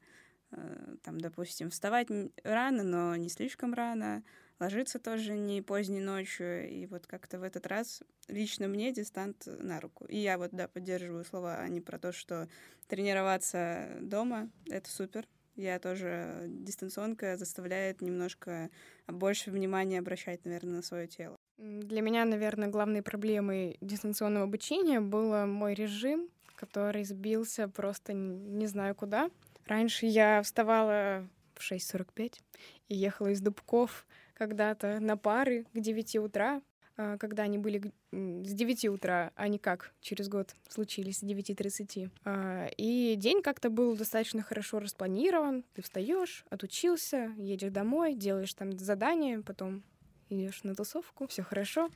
э, 0.51 0.97
там, 1.03 1.21
допустим, 1.21 1.71
вставать 1.71 2.09
рано, 2.43 2.83
но 2.83 3.17
не 3.17 3.29
слишком 3.29 3.75
рано, 3.75 4.23
ложиться 4.61 4.99
тоже 4.99 5.33
не 5.33 5.63
поздней 5.63 6.01
ночью. 6.01 6.69
И 6.69 6.87
вот 6.87 7.07
как-то 7.07 7.39
в 7.39 7.43
этот 7.43 7.67
раз 7.67 8.03
лично 8.29 8.69
мне 8.69 8.93
дистант 8.93 9.45
на 9.47 9.81
руку. 9.81 10.05
И 10.05 10.19
я 10.19 10.39
вот, 10.39 10.51
да, 10.53 10.69
поддерживаю 10.69 11.25
слова 11.25 11.57
Ани 11.57 11.81
про 11.81 11.99
то, 11.99 12.13
что 12.13 12.49
тренироваться 12.87 13.89
дома— 14.01 14.51
это 14.67 14.91
супер. 14.91 15.27
Я 15.57 15.79
тоже 15.79 16.47
дистанционка 16.47 17.37
заставляет 17.37 18.01
немножко 18.01 18.71
больше 19.07 19.51
внимания 19.51 19.99
обращать, 19.99 20.45
наверное, 20.45 20.77
на 20.77 20.83
свое 20.83 21.07
тело. 21.07 21.37
Для 21.59 22.01
меня, 22.01 22.25
наверное, 22.25 22.69
главной 22.69 23.03
проблемой 23.03 23.77
дистанционного 23.81 24.45
обучения 24.45 25.01
был 25.01 25.47
мой 25.47 25.75
режим, 25.75 26.31
который 26.55 27.05
сбился 27.05 27.69
просто 27.69 28.13
не 28.13 28.67
знаю 28.67 28.95
куда. 28.95 29.31
Раньше 29.67 30.07
я 30.07 30.41
вставала 30.43 31.29
в 31.55 31.71
6.45 31.71 32.41
и 32.89 32.97
ехала 32.97 33.29
из 33.29 33.41
Дубков 33.41 34.07
когда-то 34.41 35.01
на 35.01 35.19
пары 35.19 35.67
к 35.75 35.79
9 35.79 36.17
утра, 36.17 36.63
а, 36.97 37.19
когда 37.19 37.43
они 37.43 37.59
были 37.59 37.93
с 38.11 38.55
9 38.55 38.87
утра, 38.87 39.33
а 39.37 39.49
не 39.49 39.59
как 39.59 39.93
через 40.01 40.31
год 40.31 40.55
случились 40.67 41.19
с 41.19 41.23
9.30. 41.23 42.11
А, 42.25 42.67
и 42.79 43.17
день 43.17 43.43
как-то 43.43 43.69
был 43.69 43.95
достаточно 43.99 44.41
хорошо 44.41 44.79
распланирован. 44.81 45.63
Ты 45.75 45.83
встаешь, 45.83 46.47
отучился, 46.49 47.35
едешь 47.37 47.71
домой, 47.71 48.15
делаешь 48.15 48.55
там 48.55 48.79
задание, 48.79 49.43
потом 49.43 49.83
идешь 50.31 50.65
на 50.65 50.75
тусовку, 50.75 51.27
все 51.27 51.43
хорошо. 51.43 51.91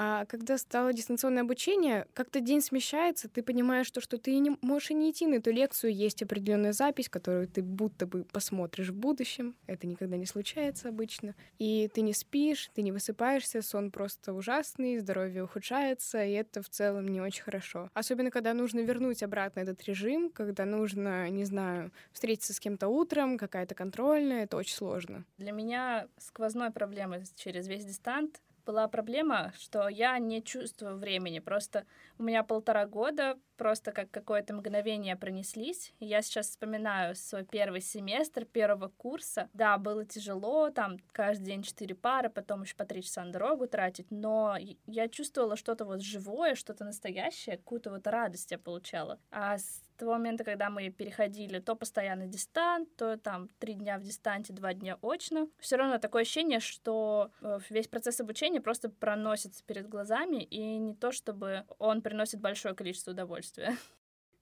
А 0.00 0.26
когда 0.26 0.58
стало 0.58 0.92
дистанционное 0.92 1.42
обучение, 1.42 2.06
как-то 2.14 2.38
день 2.38 2.60
смещается, 2.60 3.28
ты 3.28 3.42
понимаешь, 3.42 3.90
то, 3.90 4.00
что 4.00 4.16
ты 4.16 4.38
не 4.38 4.56
можешь 4.62 4.92
и 4.92 4.94
не 4.94 5.10
идти 5.10 5.26
на 5.26 5.34
эту 5.34 5.50
лекцию, 5.50 5.92
есть 5.92 6.22
определенная 6.22 6.72
запись, 6.72 7.08
которую 7.08 7.48
ты 7.48 7.62
будто 7.62 8.06
бы 8.06 8.22
посмотришь 8.22 8.90
в 8.90 8.94
будущем. 8.94 9.56
Это 9.66 9.88
никогда 9.88 10.16
не 10.16 10.26
случается 10.26 10.90
обычно. 10.90 11.34
И 11.58 11.90
ты 11.92 12.02
не 12.02 12.12
спишь, 12.12 12.70
ты 12.74 12.82
не 12.82 12.92
высыпаешься, 12.92 13.60
сон 13.60 13.90
просто 13.90 14.34
ужасный, 14.34 15.00
здоровье 15.00 15.42
ухудшается, 15.42 16.24
и 16.24 16.30
это 16.30 16.62
в 16.62 16.68
целом 16.68 17.08
не 17.08 17.20
очень 17.20 17.42
хорошо. 17.42 17.90
Особенно, 17.92 18.30
когда 18.30 18.54
нужно 18.54 18.78
вернуть 18.78 19.24
обратно 19.24 19.58
этот 19.58 19.82
режим, 19.82 20.30
когда 20.30 20.64
нужно, 20.64 21.28
не 21.28 21.44
знаю, 21.44 21.90
встретиться 22.12 22.54
с 22.54 22.60
кем-то 22.60 22.86
утром, 22.86 23.36
какая-то 23.36 23.74
контрольная, 23.74 24.44
это 24.44 24.58
очень 24.58 24.76
сложно. 24.76 25.24
Для 25.38 25.50
меня 25.50 26.06
сквозной 26.18 26.70
проблемой 26.70 27.24
через 27.34 27.66
весь 27.66 27.84
дистант 27.84 28.40
была 28.68 28.86
проблема, 28.86 29.52
что 29.58 29.88
я 29.88 30.18
не 30.18 30.42
чувствую 30.42 30.98
времени. 30.98 31.38
Просто 31.38 31.86
у 32.18 32.22
меня 32.22 32.42
полтора 32.42 32.84
года, 32.86 33.38
просто 33.58 33.92
как 33.92 34.10
какое-то 34.10 34.54
мгновение 34.54 35.16
пронеслись. 35.16 35.92
Я 35.98 36.22
сейчас 36.22 36.48
вспоминаю 36.48 37.14
свой 37.14 37.44
первый 37.44 37.80
семестр 37.80 38.44
первого 38.44 38.88
курса. 38.88 39.50
Да, 39.52 39.76
было 39.76 40.06
тяжело, 40.06 40.70
там 40.70 40.98
каждый 41.12 41.44
день 41.44 41.62
четыре 41.62 41.94
пары, 41.94 42.30
потом 42.30 42.62
еще 42.62 42.76
по 42.76 42.86
три 42.86 43.02
часа 43.02 43.24
на 43.24 43.32
дорогу 43.32 43.66
тратить, 43.66 44.10
но 44.10 44.56
я 44.86 45.08
чувствовала 45.08 45.56
что-то 45.56 45.84
вот 45.84 46.00
живое, 46.00 46.54
что-то 46.54 46.84
настоящее, 46.84 47.58
какую-то 47.58 47.90
вот 47.90 48.06
радость 48.06 48.52
я 48.52 48.58
получала. 48.58 49.18
А 49.30 49.58
с 49.58 49.82
того 49.98 50.12
момента, 50.12 50.44
когда 50.44 50.70
мы 50.70 50.88
переходили 50.90 51.58
то 51.58 51.74
постоянно 51.74 52.26
дистант, 52.26 52.88
то 52.96 53.16
там 53.18 53.48
три 53.58 53.74
дня 53.74 53.98
в 53.98 54.02
дистанте, 54.02 54.52
два 54.52 54.72
дня 54.72 54.96
очно, 55.02 55.48
все 55.58 55.76
равно 55.76 55.98
такое 55.98 56.22
ощущение, 56.22 56.60
что 56.60 57.30
э, 57.42 57.58
весь 57.68 57.88
процесс 57.88 58.20
обучения 58.20 58.60
просто 58.60 58.88
проносится 58.88 59.62
перед 59.64 59.88
глазами, 59.88 60.42
и 60.42 60.78
не 60.78 60.94
то 60.94 61.10
чтобы 61.10 61.64
он 61.78 62.00
приносит 62.00 62.40
большое 62.40 62.74
количество 62.74 63.10
удовольствия. 63.10 63.47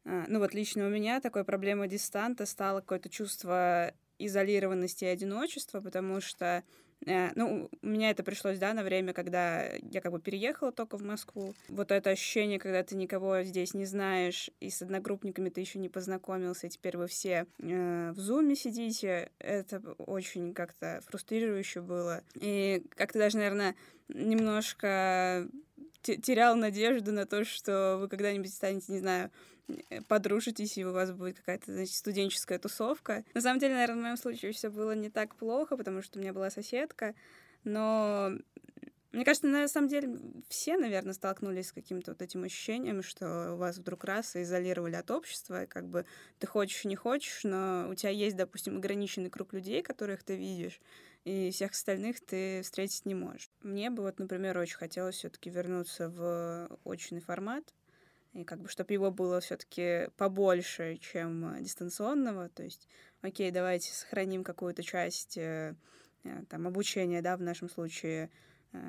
А, 0.08 0.24
ну 0.28 0.38
вот 0.38 0.54
лично 0.54 0.86
у 0.86 0.88
меня 0.88 1.20
такой 1.20 1.44
проблема 1.44 1.88
дистанта 1.88 2.46
стало 2.46 2.80
какое-то 2.80 3.08
чувство 3.08 3.92
изолированности 4.20 5.02
и 5.04 5.08
одиночества, 5.08 5.80
потому 5.80 6.20
что 6.20 6.62
Э, 7.04 7.30
ну, 7.34 7.68
у 7.82 7.86
меня 7.86 8.10
это 8.10 8.22
пришлось, 8.22 8.58
да, 8.58 8.72
на 8.72 8.82
время, 8.82 9.12
когда 9.12 9.64
я 9.64 10.00
как 10.00 10.12
бы 10.12 10.20
переехала 10.20 10.72
только 10.72 10.96
в 10.96 11.02
Москву. 11.02 11.54
Вот 11.68 11.92
это 11.92 12.10
ощущение, 12.10 12.58
когда 12.58 12.82
ты 12.82 12.96
никого 12.96 13.42
здесь 13.42 13.74
не 13.74 13.84
знаешь, 13.84 14.50
и 14.60 14.70
с 14.70 14.82
одногруппниками 14.82 15.50
ты 15.50 15.60
еще 15.60 15.78
не 15.78 15.88
познакомился, 15.88 16.66
и 16.66 16.70
теперь 16.70 16.96
вы 16.96 17.06
все 17.06 17.46
э, 17.58 18.12
в 18.12 18.18
зуме 18.18 18.56
сидите, 18.56 19.30
это 19.38 19.80
очень 19.98 20.54
как-то 20.54 21.02
фрустрирующе 21.06 21.80
было. 21.80 22.22
И 22.34 22.82
как-то 22.90 23.18
даже, 23.18 23.36
наверное, 23.36 23.76
немножко 24.08 25.48
терял 26.06 26.56
надежду 26.56 27.12
на 27.12 27.26
то, 27.26 27.44
что 27.44 27.98
вы 28.00 28.08
когда-нибудь 28.08 28.52
станете, 28.52 28.92
не 28.92 28.98
знаю, 28.98 29.30
Э, 29.90 30.00
подружитесь, 30.02 30.78
и 30.78 30.84
у 30.84 30.92
вас 30.92 31.10
будет 31.12 31.38
какая-то, 31.38 31.72
значит, 31.72 31.94
студенческая 31.94 32.58
тусовка. 32.58 33.24
На 33.34 33.40
самом 33.40 33.58
деле, 33.58 33.74
наверное, 33.74 33.96
в 33.96 34.02
моем 34.02 34.16
случае 34.16 34.52
все 34.52 34.70
было 34.70 34.92
не 34.92 35.10
так 35.10 35.34
плохо, 35.34 35.76
потому 35.76 36.02
что 36.02 36.18
у 36.18 36.22
меня 36.22 36.32
была 36.32 36.50
соседка, 36.50 37.14
но 37.64 38.32
мне 39.16 39.24
кажется, 39.24 39.46
на 39.46 39.66
самом 39.66 39.88
деле 39.88 40.18
все, 40.50 40.76
наверное, 40.76 41.14
столкнулись 41.14 41.68
с 41.68 41.72
каким-то 41.72 42.10
вот 42.10 42.20
этим 42.20 42.44
ощущением, 42.44 43.02
что 43.02 43.56
вас 43.56 43.78
вдруг 43.78 44.04
раз 44.04 44.36
изолировали 44.36 44.94
от 44.94 45.10
общества, 45.10 45.64
и 45.64 45.66
как 45.66 45.88
бы 45.88 46.04
ты 46.38 46.46
хочешь, 46.46 46.84
не 46.84 46.96
хочешь, 46.96 47.40
но 47.42 47.88
у 47.88 47.94
тебя 47.94 48.10
есть, 48.10 48.36
допустим, 48.36 48.76
ограниченный 48.76 49.30
круг 49.30 49.54
людей, 49.54 49.80
которых 49.82 50.22
ты 50.22 50.36
видишь, 50.36 50.82
и 51.24 51.50
всех 51.50 51.70
остальных 51.70 52.20
ты 52.20 52.60
встретить 52.60 53.06
не 53.06 53.14
можешь. 53.14 53.48
Мне 53.62 53.88
бы 53.88 54.02
вот, 54.02 54.18
например, 54.18 54.58
очень 54.58 54.76
хотелось 54.76 55.14
все-таки 55.14 55.48
вернуться 55.48 56.10
в 56.10 56.78
очный 56.84 57.20
формат, 57.20 57.72
и 58.34 58.44
как 58.44 58.60
бы, 58.60 58.68
чтобы 58.68 58.92
его 58.92 59.10
было 59.10 59.40
все-таки 59.40 60.10
побольше, 60.18 60.98
чем 61.00 61.56
дистанционного, 61.62 62.50
то 62.50 62.62
есть, 62.64 62.86
окей, 63.22 63.50
давайте 63.50 63.94
сохраним 63.94 64.44
какую-то 64.44 64.82
часть 64.82 65.38
э, 65.38 65.74
э, 66.24 66.42
там 66.50 66.66
обучения, 66.66 67.22
да, 67.22 67.38
в 67.38 67.40
нашем 67.40 67.70
случае 67.70 68.30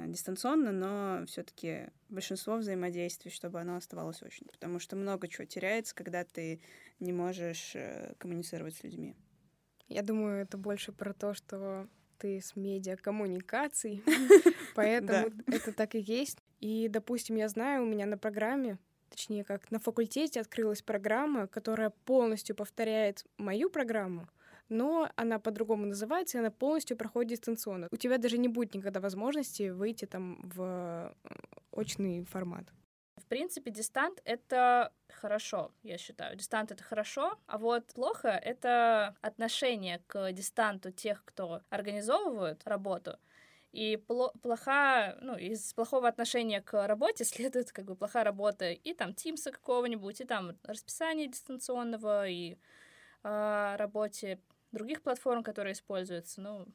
дистанционно, 0.07 0.71
но 0.71 1.25
все-таки 1.27 1.89
большинство 2.09 2.57
взаимодействий, 2.57 3.31
чтобы 3.31 3.59
оно 3.59 3.75
оставалось 3.75 4.21
очень, 4.23 4.47
потому 4.47 4.79
что 4.79 4.95
много 4.95 5.27
чего 5.27 5.45
теряется, 5.45 5.95
когда 5.95 6.23
ты 6.23 6.61
не 6.99 7.13
можешь 7.13 7.75
коммуницировать 8.17 8.75
с 8.75 8.83
людьми. 8.83 9.15
Я 9.87 10.01
думаю, 10.01 10.41
это 10.41 10.57
больше 10.57 10.91
про 10.91 11.13
то, 11.13 11.33
что 11.33 11.87
ты 12.17 12.41
с 12.41 12.55
медиакоммуникацией, 12.55 14.03
поэтому 14.75 15.31
это 15.47 15.71
так 15.71 15.95
и 15.95 15.99
есть. 15.99 16.39
И, 16.59 16.87
допустим, 16.89 17.35
я 17.35 17.47
знаю, 17.47 17.83
у 17.83 17.85
меня 17.85 18.05
на 18.05 18.17
программе 18.17 18.79
точнее, 19.09 19.43
как 19.43 19.71
на 19.71 19.79
факультете 19.79 20.41
открылась 20.41 20.81
программа, 20.81 21.47
которая 21.47 21.89
полностью 21.89 22.55
повторяет 22.55 23.25
мою 23.37 23.69
программу, 23.69 24.27
но 24.69 25.09
она 25.15 25.39
по-другому 25.39 25.85
называется, 25.85 26.37
и 26.37 26.41
она 26.41 26.51
полностью 26.51 26.97
проходит 26.97 27.31
дистанционно. 27.31 27.87
У 27.91 27.97
тебя 27.97 28.17
даже 28.17 28.37
не 28.37 28.47
будет 28.47 28.75
никогда 28.75 28.99
возможности 28.99 29.69
выйти 29.69 30.05
там 30.05 30.39
в 30.43 31.13
э, 31.23 31.29
очный 31.71 32.23
формат. 32.25 32.65
принципе, 33.27 33.71
дистант— 33.71 34.21
это 34.25 34.91
хорошо, 35.09 35.71
я 35.83 35.97
считаю. 35.97 36.35
Дистант— 36.35 36.71
это 36.73 36.83
хорошо, 36.83 37.37
а 37.45 37.57
вот 37.57 37.85
плохо— 37.93 38.29
это 38.43 39.15
отношение 39.21 40.01
к 40.07 40.31
дистанту 40.31 40.91
тех, 40.91 41.23
кто 41.25 41.61
организовывают 41.69 42.61
работу, 42.65 43.17
и 43.71 43.97
плохая, 44.41 45.17
ну, 45.21 45.35
из 45.35 45.73
плохого 45.73 46.07
отношения 46.07 46.61
к 46.61 46.87
работе 46.87 47.25
следует 47.25 47.71
как 47.71 47.85
бы 47.85 47.95
плохая 47.95 48.23
работа 48.23 48.71
и 48.71 48.93
там 48.93 49.13
Тимса 49.13 49.51
какого-нибудь, 49.51 50.21
и 50.21 50.25
там 50.25 50.57
расписание 50.63 51.27
дистанционного, 51.27 52.27
и 52.27 52.57
э, 53.23 53.75
работе 53.77 54.39
других 54.71 55.01
платформ, 55.01 55.43
которые 55.43 55.73
используются. 55.73 56.41
Ну, 56.41 56.67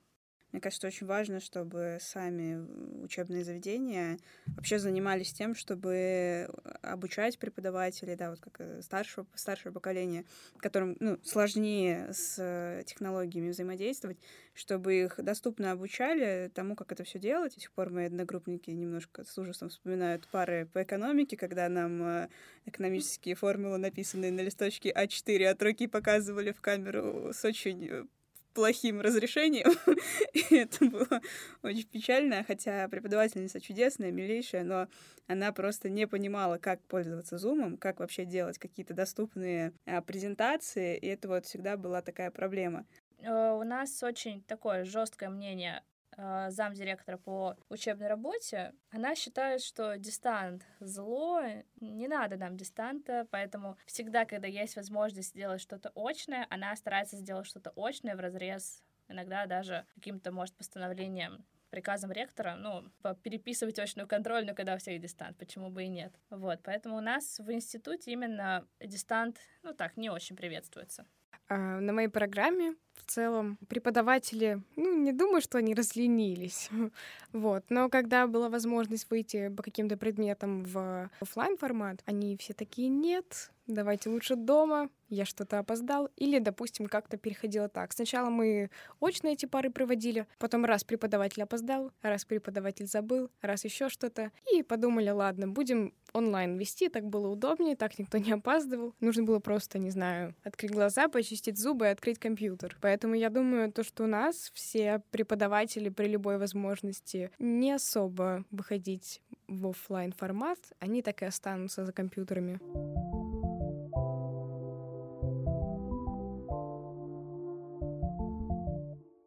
мне 0.52 0.60
кажется, 0.60 0.86
очень 0.86 1.06
важно, 1.06 1.40
чтобы 1.40 1.98
сами 2.00 3.02
учебные 3.02 3.42
заведения 3.42 4.18
вообще 4.46 4.78
занимались 4.78 5.32
тем, 5.32 5.54
чтобы 5.54 6.48
обучать 6.82 7.38
преподавателей, 7.38 8.16
да, 8.16 8.30
вот 8.30 8.40
как 8.40 8.60
э, 8.60 8.82
старшего, 8.82 9.26
старшего 9.34 9.72
поколения, 9.72 10.24
которым 10.58 10.96
ну, 11.00 11.18
сложнее 11.24 12.12
с 12.12 12.82
технологиями 12.86 13.50
взаимодействовать, 13.50 14.18
чтобы 14.54 14.94
их 15.02 15.14
доступно 15.18 15.72
обучали 15.72 16.50
тому, 16.54 16.76
как 16.76 16.92
это 16.92 17.04
все 17.04 17.18
делать. 17.18 17.54
До 17.54 17.60
сих 17.60 17.72
пор 17.72 17.90
мои 17.90 18.06
одногруппники 18.06 18.70
немножко 18.70 19.24
с 19.24 19.38
ужасом 19.38 19.70
вспоминают 19.70 20.28
пары 20.28 20.68
по 20.72 20.82
экономике, 20.82 21.36
когда 21.36 21.68
нам 21.68 22.02
э, 22.02 22.28
экономические 22.66 23.34
формулы, 23.34 23.78
написанные 23.78 24.32
на 24.32 24.40
листочке 24.40 24.92
А4 24.92 25.46
от 25.46 25.62
руки, 25.62 25.86
показывали 25.86 26.52
в 26.52 26.60
камеру 26.60 27.32
с 27.32 27.44
очень 27.44 27.88
э, 27.88 28.04
плохим 28.52 29.00
разрешением. 29.00 29.72
и 30.32 30.56
это 30.56 30.84
было 30.84 31.20
очень 31.62 31.88
печально, 31.88 32.44
хотя 32.44 32.88
преподавательница 32.88 33.60
чудесная, 33.60 34.10
милейшая, 34.10 34.64
но 34.64 34.88
она 35.26 35.52
просто 35.52 35.88
не 35.88 36.06
понимала, 36.06 36.58
как 36.58 36.80
пользоваться 36.82 37.38
зумом, 37.38 37.76
как 37.76 38.00
вообще 38.00 38.24
делать 38.24 38.58
какие-то 38.58 38.94
доступные 38.94 39.72
а, 39.86 40.00
презентации, 40.02 40.96
и 40.96 41.06
это 41.06 41.28
вот 41.28 41.46
всегда 41.46 41.76
была 41.76 42.02
такая 42.02 42.30
проблема. 42.30 42.86
Э, 43.18 43.52
у 43.52 43.62
нас 43.64 44.02
очень 44.02 44.42
такое 44.42 44.84
жесткое 44.84 45.30
мнение 45.30 45.82
замдиректора 46.16 47.16
по 47.16 47.56
учебной 47.68 48.08
работе, 48.08 48.74
она 48.90 49.14
считает, 49.14 49.62
что 49.62 49.96
дистант 49.96 50.64
зло, 50.80 51.42
не 51.80 52.08
надо 52.08 52.36
нам 52.36 52.56
дистанта, 52.56 53.26
поэтому 53.30 53.76
всегда, 53.86 54.24
когда 54.24 54.46
есть 54.46 54.76
возможность 54.76 55.30
сделать 55.30 55.60
что-то 55.60 55.90
очное, 55.94 56.46
она 56.50 56.74
старается 56.76 57.16
сделать 57.16 57.46
что-то 57.46 57.72
очное 57.76 58.14
в 58.16 58.20
разрез, 58.20 58.82
иногда 59.08 59.46
даже 59.46 59.86
каким-то, 59.94 60.32
может, 60.32 60.54
постановлением 60.56 61.44
приказом 61.70 62.12
ректора, 62.12 62.54
ну, 62.54 62.84
переписывать 63.22 63.78
очную 63.78 64.06
контрольную, 64.06 64.54
когда 64.54 64.74
у 64.74 64.78
всех 64.78 65.00
дистант, 65.00 65.38
почему 65.38 65.70
бы 65.70 65.84
и 65.84 65.88
нет. 65.88 66.14
Вот, 66.28 66.60
поэтому 66.62 66.98
у 66.98 67.00
нас 67.00 67.38
в 67.38 67.50
институте 67.50 68.12
именно 68.12 68.68
дистант, 68.78 69.38
ну 69.62 69.72
так, 69.72 69.96
не 69.96 70.10
очень 70.10 70.36
приветствуется. 70.36 71.06
А, 71.48 71.80
на 71.80 71.92
моей 71.94 72.08
программе 72.08 72.74
в 72.94 73.10
целом 73.10 73.58
преподаватели, 73.68 74.60
ну, 74.76 74.98
не 74.98 75.12
думаю, 75.12 75.40
что 75.40 75.58
они 75.58 75.74
разленились. 75.74 76.70
вот. 77.32 77.64
Но 77.68 77.88
когда 77.88 78.26
была 78.26 78.48
возможность 78.48 79.10
выйти 79.10 79.48
по 79.48 79.62
каким-то 79.62 79.96
предметам 79.96 80.64
в 80.64 81.10
офлайн 81.20 81.56
формат, 81.56 82.02
они 82.06 82.36
все 82.36 82.52
такие 82.54 82.88
нет, 82.88 83.50
давайте 83.66 84.10
лучше 84.10 84.36
дома, 84.36 84.90
я 85.08 85.24
что-то 85.24 85.58
опоздал, 85.58 86.08
или, 86.16 86.38
допустим, 86.38 86.86
как-то 86.86 87.16
переходило 87.16 87.68
так. 87.68 87.92
Сначала 87.92 88.30
мы 88.30 88.70
очно 89.00 89.28
эти 89.28 89.46
пары 89.46 89.70
проводили, 89.70 90.26
потом 90.38 90.64
раз 90.64 90.84
преподаватель 90.84 91.42
опоздал, 91.42 91.92
раз 92.02 92.24
преподаватель 92.24 92.86
забыл, 92.86 93.30
раз 93.42 93.64
еще 93.64 93.88
что-то, 93.88 94.32
и 94.52 94.62
подумали, 94.62 95.10
ладно, 95.10 95.48
будем 95.48 95.92
онлайн 96.12 96.56
вести, 96.56 96.88
так 96.88 97.04
было 97.04 97.28
удобнее, 97.28 97.76
так 97.76 97.98
никто 97.98 98.18
не 98.18 98.32
опаздывал. 98.32 98.94
Нужно 99.00 99.24
было 99.24 99.38
просто, 99.38 99.78
не 99.78 99.90
знаю, 99.90 100.34
открыть 100.44 100.72
глаза, 100.72 101.08
почистить 101.08 101.58
зубы 101.58 101.86
и 101.86 101.90
открыть 101.90 102.18
компьютер. 102.18 102.76
Поэтому 102.82 103.14
я 103.14 103.30
думаю, 103.30 103.72
то, 103.72 103.84
что 103.84 104.02
у 104.02 104.06
нас 104.08 104.50
все 104.54 105.00
преподаватели 105.12 105.88
при 105.88 106.08
любой 106.08 106.36
возможности 106.36 107.30
не 107.38 107.70
особо 107.70 108.44
выходить 108.50 109.22
в 109.46 109.68
офлайн 109.68 110.12
формат, 110.12 110.58
они 110.80 111.00
так 111.00 111.22
и 111.22 111.26
останутся 111.26 111.86
за 111.86 111.92
компьютерами. 111.92 112.58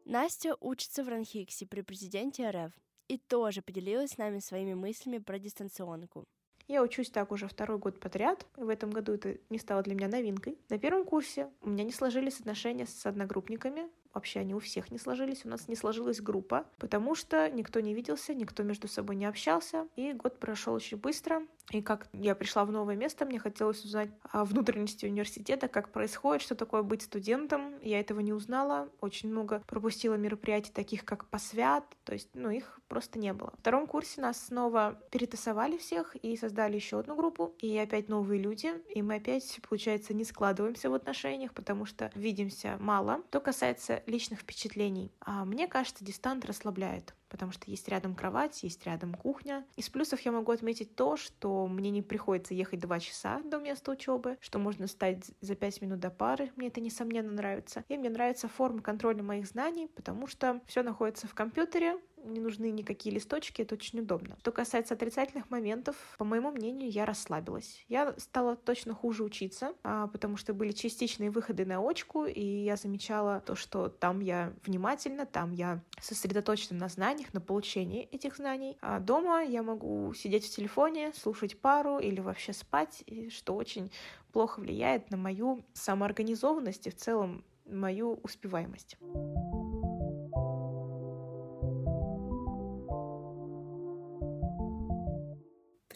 Настя 0.03 0.55
учится 0.59 1.05
в 1.05 1.07
Ранхиксе 1.07 1.65
при 1.65 1.79
президенте 1.79 2.49
РФ 2.49 2.73
и 3.07 3.17
тоже 3.17 3.61
поделилась 3.61 4.11
с 4.11 4.17
нами 4.17 4.39
своими 4.39 4.73
мыслями 4.73 5.19
про 5.19 5.39
дистанционку. 5.39 6.25
Я 6.67 6.81
учусь 6.81 7.11
так 7.11 7.31
уже 7.31 7.47
второй 7.47 7.77
год 7.77 7.99
подряд. 7.99 8.45
В 8.55 8.69
этом 8.69 8.89
году 8.89 9.13
это 9.13 9.37
не 9.49 9.59
стало 9.59 9.83
для 9.83 9.93
меня 9.93 10.07
новинкой. 10.07 10.57
На 10.69 10.79
первом 10.79 11.05
курсе 11.05 11.49
у 11.61 11.69
меня 11.69 11.83
не 11.83 11.91
сложились 11.91 12.39
отношения 12.39 12.87
с 12.87 13.05
одногруппниками. 13.05 13.87
Вообще 14.15 14.39
они 14.39 14.55
у 14.55 14.59
всех 14.59 14.91
не 14.91 14.97
сложились, 14.97 15.45
у 15.45 15.49
нас 15.49 15.67
не 15.67 15.75
сложилась 15.75 16.21
группа, 16.21 16.65
потому 16.77 17.15
что 17.15 17.49
никто 17.51 17.81
не 17.81 17.93
виделся, 17.93 18.33
никто 18.33 18.63
между 18.63 18.87
собой 18.87 19.17
не 19.17 19.25
общался, 19.25 19.89
и 19.97 20.13
год 20.13 20.39
прошел 20.39 20.73
очень 20.73 20.97
быстро. 20.97 21.45
И 21.71 21.81
как 21.81 22.07
я 22.13 22.35
пришла 22.35 22.63
в 22.65 22.71
новое 22.71 22.95
место, 22.95 23.25
мне 23.25 23.39
хотелось 23.39 23.83
узнать 23.83 24.09
о 24.31 24.45
внутренности 24.45 25.05
университета, 25.05 25.67
как 25.67 25.91
происходит, 25.91 26.41
что 26.41 26.55
такое 26.55 26.83
быть 26.83 27.01
студентом. 27.01 27.79
Я 27.81 27.99
этого 27.99 28.19
не 28.19 28.33
узнала, 28.33 28.89
очень 29.01 29.29
много 29.29 29.63
пропустила 29.67 30.15
мероприятий, 30.15 30.71
таких 30.71 31.05
как 31.05 31.27
посвят, 31.29 31.83
то 32.03 32.13
есть, 32.13 32.29
ну, 32.33 32.49
их 32.49 32.79
просто 32.87 33.17
не 33.17 33.33
было. 33.33 33.51
В 33.57 33.61
втором 33.61 33.87
курсе 33.87 34.21
нас 34.21 34.45
снова 34.45 34.99
перетасовали 35.11 35.77
всех 35.77 36.15
и 36.17 36.37
создали 36.37 36.75
еще 36.75 36.99
одну 36.99 37.15
группу, 37.15 37.55
и 37.59 37.75
опять 37.77 38.09
новые 38.09 38.39
люди, 38.39 38.73
и 38.93 39.01
мы 39.01 39.15
опять, 39.15 39.59
получается, 39.67 40.13
не 40.13 40.23
складываемся 40.23 40.89
в 40.89 40.93
отношениях, 40.93 41.53
потому 41.53 41.85
что 41.85 42.11
видимся 42.15 42.77
мало. 42.79 43.21
Что 43.29 43.39
касается 43.39 44.03
личных 44.05 44.41
впечатлений. 44.41 45.11
А 45.19 45.45
мне 45.45 45.67
кажется, 45.67 46.05
дистант 46.05 46.45
расслабляет, 46.45 47.15
потому 47.29 47.51
что 47.51 47.69
есть 47.69 47.87
рядом 47.87 48.15
кровать, 48.15 48.63
есть 48.63 48.85
рядом 48.85 49.13
кухня. 49.13 49.65
Из 49.75 49.89
плюсов 49.89 50.21
я 50.21 50.31
могу 50.31 50.51
отметить 50.51 50.95
то, 50.95 51.17
что 51.17 51.67
мне 51.67 51.91
не 51.91 52.01
приходится 52.01 52.53
ехать 52.53 52.79
два 52.79 52.99
часа 52.99 53.41
до 53.43 53.59
места 53.59 53.91
учебы, 53.91 54.37
что 54.41 54.59
можно 54.59 54.87
стать 54.87 55.31
за 55.41 55.55
пять 55.55 55.81
минут 55.81 55.99
до 55.99 56.09
пары. 56.09 56.51
Мне 56.55 56.67
это 56.67 56.81
несомненно 56.81 57.31
нравится. 57.31 57.83
И 57.87 57.97
мне 57.97 58.09
нравится 58.09 58.47
форма 58.47 58.81
контроля 58.81 59.23
моих 59.23 59.47
знаний, 59.47 59.87
потому 59.87 60.27
что 60.27 60.61
все 60.65 60.83
находится 60.83 61.27
в 61.27 61.33
компьютере, 61.33 61.97
не 62.25 62.39
нужны 62.39 62.71
никакие 62.71 63.13
листочки, 63.15 63.61
это 63.61 63.75
очень 63.75 63.99
удобно. 63.99 64.35
Что 64.39 64.51
касается 64.51 64.93
отрицательных 64.93 65.49
моментов, 65.49 65.95
по 66.17 66.25
моему 66.25 66.51
мнению, 66.51 66.89
я 66.89 67.05
расслабилась. 67.05 67.85
Я 67.87 68.13
стала 68.17 68.55
точно 68.55 68.93
хуже 68.93 69.23
учиться, 69.23 69.73
а, 69.83 70.07
потому 70.07 70.37
что 70.37 70.53
были 70.53 70.71
частичные 70.71 71.29
выходы 71.29 71.65
на 71.65 71.79
очку, 71.79 72.25
и 72.25 72.41
я 72.41 72.75
замечала 72.75 73.41
то, 73.45 73.55
что 73.55 73.89
там 73.89 74.19
я 74.19 74.53
внимательна, 74.65 75.25
там 75.25 75.51
я 75.51 75.81
сосредоточена 76.01 76.79
на 76.79 76.89
знаниях, 76.89 77.33
на 77.33 77.41
получении 77.41 78.03
этих 78.11 78.37
знаний. 78.37 78.77
А 78.81 78.99
дома 78.99 79.43
я 79.43 79.63
могу 79.63 80.13
сидеть 80.13 80.45
в 80.45 80.55
телефоне, 80.55 81.13
слушать 81.13 81.59
пару 81.59 81.99
или 81.99 82.19
вообще 82.19 82.53
спать, 82.53 83.03
что 83.29 83.55
очень 83.55 83.91
плохо 84.31 84.59
влияет 84.59 85.09
на 85.11 85.17
мою 85.17 85.63
самоорганизованность 85.73 86.87
и 86.87 86.89
в 86.89 86.95
целом 86.95 87.43
мою 87.65 88.19
успеваемость. 88.23 88.97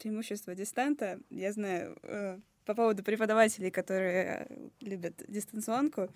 Преимущество 0.09 0.55
дистанта. 0.55 1.19
Я 1.29 1.51
знаю 1.51 1.97
э, 2.01 2.39
по 2.65 2.73
поводу 2.73 3.03
преподавателей, 3.03 3.69
которые 3.69 4.47
любят 4.81 5.23
дистанционку. 5.27 6.09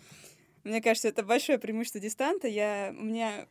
Мне 0.63 0.81
кажется, 0.81 1.09
это 1.09 1.23
большое 1.23 1.59
преимущество 1.59 2.01
дистанта. 2.01 2.47
Я, 2.47 2.93
у 2.97 3.03
меня 3.03 3.47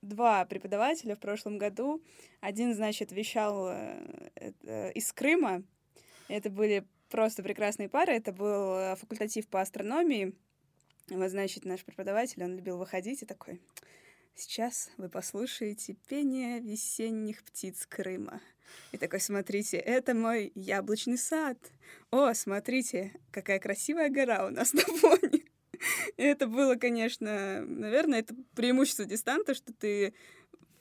два 0.00 0.46
преподавателя 0.46 1.16
в 1.16 1.18
прошлом 1.18 1.58
году. 1.58 2.02
Один, 2.40 2.74
значит, 2.74 3.12
вещал 3.12 3.68
э, 3.68 4.52
э, 4.62 4.92
из 4.92 5.12
Крыма. 5.12 5.62
Это 6.28 6.48
были 6.48 6.86
просто 7.10 7.42
прекрасные 7.42 7.90
пары. 7.90 8.14
Это 8.14 8.32
был 8.32 8.78
э, 8.78 8.96
факультатив 8.96 9.48
по 9.48 9.60
астрономии. 9.60 10.34
Вот, 11.10 11.28
значит, 11.28 11.66
наш 11.66 11.84
преподаватель, 11.84 12.42
он 12.42 12.56
любил 12.56 12.78
выходить 12.78 13.22
и 13.22 13.26
такой... 13.26 13.60
Сейчас 14.36 14.90
вы 14.96 15.08
послушаете 15.08 15.96
пение 16.08 16.58
весенних 16.58 17.44
птиц 17.44 17.86
Крыма. 17.86 18.40
И 18.90 18.98
такой, 18.98 19.20
смотрите, 19.20 19.76
это 19.76 20.12
мой 20.12 20.50
яблочный 20.56 21.18
сад. 21.18 21.56
О, 22.10 22.34
смотрите, 22.34 23.12
какая 23.30 23.60
красивая 23.60 24.08
гора 24.08 24.46
у 24.46 24.50
нас 24.50 24.72
на 24.74 24.82
фоне. 24.82 25.44
И 26.16 26.22
это 26.22 26.48
было, 26.48 26.74
конечно, 26.74 27.64
наверное, 27.64 28.20
это 28.20 28.34
преимущество 28.56 29.04
дистанта, 29.04 29.54
что 29.54 29.72
ты 29.72 30.14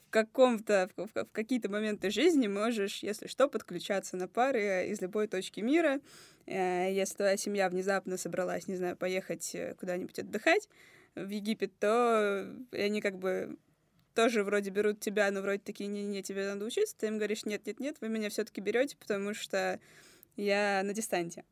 в 0.07 0.09
каком-то, 0.09 0.89
в, 0.95 1.07
в, 1.13 1.25
какие-то 1.31 1.69
моменты 1.69 2.09
жизни 2.09 2.47
можешь, 2.47 3.03
если 3.03 3.27
что, 3.27 3.47
подключаться 3.47 4.17
на 4.17 4.27
пары 4.27 4.87
из 4.87 4.99
любой 4.99 5.27
точки 5.27 5.59
мира. 5.59 5.99
Э, 6.47 6.91
если 6.91 7.17
твоя 7.17 7.37
семья 7.37 7.69
внезапно 7.69 8.17
собралась, 8.17 8.67
не 8.67 8.77
знаю, 8.77 8.97
поехать 8.97 9.53
э, 9.53 9.75
куда-нибудь 9.75 10.17
отдыхать 10.17 10.67
в 11.15 11.30
Египет, 11.30 11.78
то 11.80 12.47
они 12.71 13.02
как 13.02 13.19
бы 13.19 13.58
тоже 14.13 14.43
вроде 14.43 14.69
берут 14.69 14.99
тебя, 14.99 15.32
но 15.32 15.41
вроде 15.41 15.60
такие, 15.60 15.88
не-не, 15.88 16.21
тебе 16.23 16.45
надо 16.45 16.65
учиться, 16.65 16.95
ты 16.97 17.08
им 17.08 17.17
говоришь, 17.17 17.45
нет-нет-нет, 17.45 17.97
вы 18.02 18.10
меня 18.10 18.30
все 18.30 18.43
таки 18.43 18.62
берете, 18.62 18.95
потому 18.97 19.34
что 19.34 19.80
я 20.36 20.82
на 20.84 20.93
дистанте. 20.93 21.43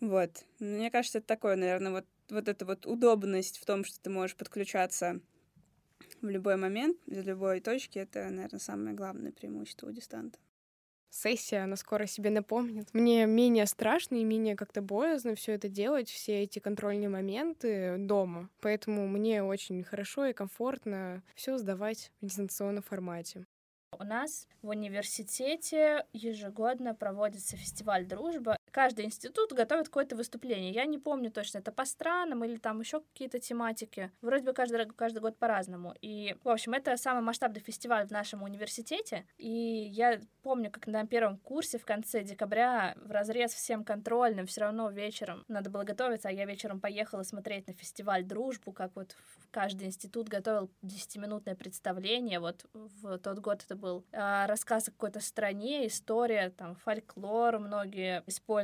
Вот. 0.00 0.44
Мне 0.58 0.90
кажется, 0.90 1.18
это 1.18 1.26
такое, 1.26 1.56
наверное, 1.56 1.92
вот, 1.92 2.06
вот 2.28 2.48
эта 2.48 2.64
вот 2.64 2.86
удобность 2.86 3.58
в 3.58 3.64
том, 3.64 3.84
что 3.84 4.00
ты 4.00 4.10
можешь 4.10 4.36
подключаться 4.36 5.20
в 6.20 6.28
любой 6.28 6.56
момент, 6.56 6.96
из 7.06 7.24
любой 7.24 7.60
точки, 7.60 7.98
это, 7.98 8.28
наверное, 8.28 8.58
самое 8.58 8.94
главное 8.94 9.32
преимущество 9.32 9.88
у 9.88 9.92
дистанта. 9.92 10.38
Сессия, 11.12 11.64
она 11.64 11.76
скоро 11.76 12.06
себе 12.06 12.30
напомнит. 12.30 12.88
Мне 12.94 13.26
менее 13.26 13.66
страшно 13.66 14.16
и 14.16 14.24
менее 14.24 14.56
как-то 14.56 14.80
боязно 14.80 15.34
все 15.34 15.52
это 15.52 15.68
делать, 15.68 16.08
все 16.08 16.42
эти 16.42 16.58
контрольные 16.58 17.10
моменты 17.10 17.96
дома. 17.98 18.48
Поэтому 18.62 19.06
мне 19.06 19.42
очень 19.42 19.84
хорошо 19.84 20.24
и 20.24 20.32
комфортно 20.32 21.22
все 21.34 21.58
сдавать 21.58 22.10
в 22.22 22.26
дистанционном 22.26 22.82
формате. 22.82 23.44
У 23.98 24.04
нас 24.04 24.48
в 24.62 24.70
университете 24.70 26.06
ежегодно 26.14 26.94
проводится 26.94 27.58
фестиваль 27.58 28.06
«Дружба». 28.06 28.56
Каждый 28.72 29.04
институт 29.04 29.52
готовит 29.52 29.86
какое-то 29.88 30.16
выступление. 30.16 30.72
Я 30.72 30.86
не 30.86 30.98
помню 30.98 31.30
точно, 31.30 31.58
это 31.58 31.70
по 31.70 31.84
странам 31.84 32.42
или 32.42 32.56
там 32.56 32.80
еще 32.80 33.00
какие-то 33.00 33.38
тематики. 33.38 34.10
Вроде 34.22 34.44
бы 34.44 34.54
каждый, 34.54 34.86
каждый 34.86 35.18
год 35.18 35.36
по-разному. 35.36 35.94
И, 36.00 36.34
в 36.42 36.48
общем, 36.48 36.72
это 36.72 36.96
самый 36.96 37.22
масштабный 37.22 37.60
фестиваль 37.60 38.06
в 38.06 38.10
нашем 38.10 38.42
университете. 38.42 39.26
И 39.36 39.50
я 39.50 40.20
помню, 40.42 40.70
как 40.70 40.86
на 40.86 41.06
первом 41.06 41.36
курсе 41.36 41.78
в 41.78 41.84
конце 41.84 42.22
декабря 42.22 42.94
в 42.96 43.10
разрез 43.10 43.52
всем 43.52 43.84
контрольным 43.84 44.46
все 44.46 44.62
равно 44.62 44.90
вечером 44.90 45.44
надо 45.48 45.68
было 45.68 45.84
готовиться, 45.84 46.28
а 46.28 46.32
я 46.32 46.46
вечером 46.46 46.80
поехала 46.80 47.24
смотреть 47.24 47.66
на 47.66 47.74
фестиваль 47.74 48.24
«Дружбу», 48.24 48.72
как 48.72 48.96
вот 48.96 49.16
каждый 49.50 49.86
институт 49.86 50.28
готовил 50.28 50.70
10-минутное 50.82 51.54
представление. 51.54 52.40
Вот 52.40 52.64
в 52.72 53.18
тот 53.18 53.38
год 53.40 53.62
это 53.66 53.76
был 53.76 54.02
э, 54.12 54.46
рассказ 54.46 54.88
о 54.88 54.92
какой-то 54.92 55.20
стране, 55.20 55.86
история, 55.86 56.48
там, 56.48 56.74
фольклор 56.74 57.58
многие 57.58 58.22
использовали. 58.26 58.61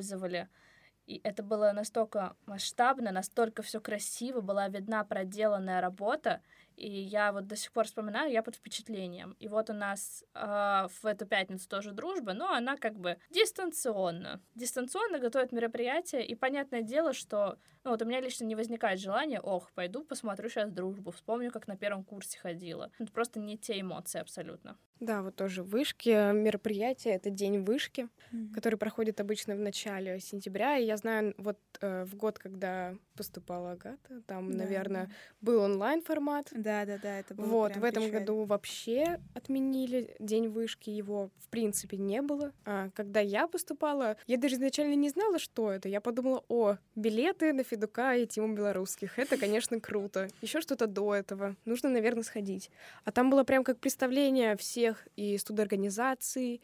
И 1.09 1.23
это 1.25 1.43
было 1.43 1.73
настолько 1.73 2.37
масштабно, 2.45 3.11
настолько 3.11 3.63
все 3.63 3.81
красиво, 3.81 4.43
была 4.43 4.69
видна 4.69 5.05
проделанная 5.05 5.81
работа. 5.81 6.43
И 6.77 6.87
я 6.87 7.33
вот 7.33 7.47
до 7.47 7.57
сих 7.57 7.73
пор 7.73 7.87
вспоминаю, 7.87 8.31
я 8.31 8.43
под 8.43 8.57
впечатлением. 8.57 9.35
И 9.41 9.49
вот 9.49 9.71
у 9.71 9.73
нас 9.73 10.23
э, 10.35 10.87
в 11.03 11.07
эту 11.07 11.25
пятницу 11.25 11.67
тоже 11.67 11.93
дружба, 11.93 12.35
но 12.35 12.53
она 12.53 12.77
как 12.77 12.99
бы 12.99 13.17
дистанционно. 13.31 14.43
Дистанционно 14.55 15.19
готовят 15.19 15.51
мероприятие, 15.51 16.27
и 16.27 16.35
понятное 16.35 16.83
дело, 16.83 17.15
что 17.15 17.59
ну, 17.85 17.93
вот 17.93 18.03
у 18.03 18.05
меня 18.05 18.21
лично 18.21 18.45
не 18.45 18.55
возникает 18.55 19.01
желания, 19.01 19.41
ох, 19.41 19.73
пойду 19.73 20.05
посмотрю 20.05 20.51
сейчас 20.51 20.71
дружбу, 20.71 21.11
вспомню, 21.11 21.51
как 21.51 21.69
на 21.69 21.77
первом 21.79 22.05
курсе 22.05 22.39
ходила. 22.39 22.93
Это 22.99 23.11
просто 23.11 23.41
не 23.41 23.57
те 23.57 23.81
эмоции 23.81 24.21
абсолютно. 24.21 24.77
Да, 25.01 25.23
вот 25.23 25.37
тоже 25.37 25.63
вышки, 25.63 26.33
мероприятие, 26.33 27.15
это 27.15 27.31
день 27.31 27.61
вышки, 27.61 28.09
mm-hmm. 28.33 28.55
который 28.55 28.77
проходит 28.77 29.21
обычно 29.21 29.55
в 29.55 29.61
начале 29.61 30.19
сентября. 30.21 30.77
И 30.79 30.87
я 30.87 30.97
знаю, 30.97 31.35
вот 31.39 31.59
э, 31.81 32.05
в 32.05 32.17
год, 32.17 32.39
когда 32.39 32.95
поступала 33.15 33.73
Агата, 33.73 34.23
там, 34.27 34.53
да, 34.53 34.59
наверное, 34.59 35.07
да. 35.07 35.13
был 35.41 35.61
онлайн 35.61 36.03
формат. 36.03 36.49
Да, 36.53 36.85
да, 36.85 36.99
да, 36.99 37.19
это 37.19 37.35
было. 37.35 37.47
Вот, 37.47 37.77
в 37.77 37.85
этом 37.85 38.05
печально. 38.05 38.21
году 38.21 38.45
вообще 38.45 39.21
отменили 39.35 40.17
день 40.19 40.49
вышки, 40.49 40.91
его 40.91 41.31
в 41.39 41.49
принципе 41.49 41.97
не 41.97 42.23
было. 42.23 42.53
А 42.65 42.91
когда 42.95 43.21
я 43.21 43.47
поступала, 43.47 44.17
я 44.27 44.37
даже 44.37 44.55
изначально 44.55 44.95
не 44.95 45.09
знала, 45.09 45.39
что 45.39 45.71
это. 45.73 45.89
Я 45.89 46.01
подумала, 46.01 46.45
о, 46.49 46.77
билеты 46.95 47.53
на 47.53 47.65
Федука 47.65 48.15
и 48.15 48.27
Тиму 48.27 48.55
Белорусских. 48.55 49.19
Это, 49.19 49.37
конечно, 49.37 49.81
круто. 49.81 50.29
Еще 50.43 50.61
что-то 50.61 50.87
до 50.87 51.15
этого. 51.15 51.57
Нужно, 51.65 51.89
наверное, 51.91 52.23
сходить. 52.23 52.71
А 53.05 53.13
там 53.13 53.31
было 53.31 53.45
прям 53.45 53.65
как 53.65 53.79
представление 53.79 54.57
всех 54.89 55.09
и 55.17 55.37
студорганизаций, 55.39 56.61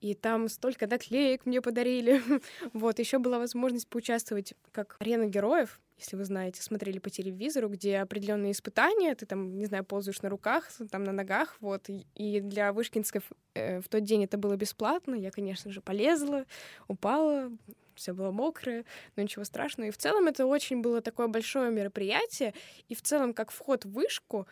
и 0.00 0.14
там 0.14 0.48
столько 0.48 0.86
наклеек 0.86 1.46
мне 1.46 1.60
подарили. 1.60 2.22
вот, 2.72 2.98
еще 2.98 3.18
была 3.18 3.38
возможность 3.38 3.88
поучаствовать 3.88 4.54
как 4.72 4.96
арена 5.00 5.26
героев, 5.26 5.80
если 5.98 6.16
вы 6.16 6.24
знаете, 6.24 6.62
смотрели 6.62 6.98
по 7.00 7.10
телевизору, 7.10 7.68
где 7.68 7.98
определенные 7.98 8.52
испытания, 8.52 9.14
ты 9.14 9.26
там, 9.26 9.58
не 9.58 9.66
знаю, 9.66 9.84
ползаешь 9.84 10.22
на 10.22 10.28
руках, 10.28 10.70
там 10.90 11.02
на 11.02 11.12
ногах, 11.12 11.56
вот, 11.60 11.86
и 11.88 12.40
для 12.40 12.72
вышкинских 12.72 13.22
э, 13.54 13.80
в 13.80 13.88
тот 13.88 14.04
день 14.04 14.24
это 14.24 14.38
было 14.38 14.56
бесплатно, 14.56 15.16
я, 15.16 15.32
конечно 15.32 15.72
же, 15.72 15.80
полезла, 15.80 16.44
упала, 16.86 17.50
все 17.96 18.12
было 18.12 18.30
мокрое, 18.30 18.84
но 19.16 19.24
ничего 19.24 19.44
страшного. 19.44 19.88
И 19.88 19.90
в 19.90 19.96
целом 19.96 20.28
это 20.28 20.46
очень 20.46 20.80
было 20.80 21.00
такое 21.00 21.26
большое 21.26 21.72
мероприятие, 21.72 22.54
и 22.88 22.94
в 22.94 23.02
целом 23.02 23.34
как 23.34 23.50
вход 23.50 23.84
в 23.84 23.90
вышку, 23.90 24.46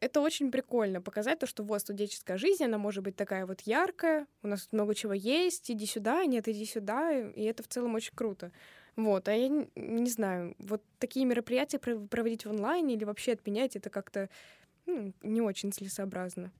это 0.00 0.20
очень 0.20 0.50
прикольно 0.50 1.00
показать 1.00 1.38
то, 1.38 1.46
что 1.46 1.62
вот 1.62 1.80
студенческая 1.80 2.36
жизнь, 2.36 2.64
она 2.64 2.78
может 2.78 3.02
быть 3.02 3.16
такая 3.16 3.46
вот 3.46 3.62
яркая, 3.62 4.26
у 4.42 4.48
нас 4.48 4.68
много 4.72 4.94
чего 4.94 5.12
есть, 5.12 5.70
иди 5.70 5.86
сюда, 5.86 6.24
нет, 6.24 6.48
иди 6.48 6.64
сюда, 6.64 7.12
и 7.12 7.42
это 7.42 7.62
в 7.62 7.68
целом 7.68 7.94
очень 7.94 8.14
круто. 8.14 8.52
Вот, 8.96 9.28
а 9.28 9.32
я 9.34 9.48
не, 9.48 9.68
не 9.74 10.10
знаю, 10.10 10.54
вот 10.58 10.82
такие 10.98 11.26
мероприятия 11.26 11.78
проводить 11.78 12.46
в 12.46 12.50
онлайне 12.50 12.94
или 12.94 13.04
вообще 13.04 13.32
отменять, 13.32 13.74
это 13.74 13.90
как-то 13.90 14.28
ну, 14.86 15.12
не 15.22 15.40
очень 15.40 15.72
целесообразно. 15.72 16.52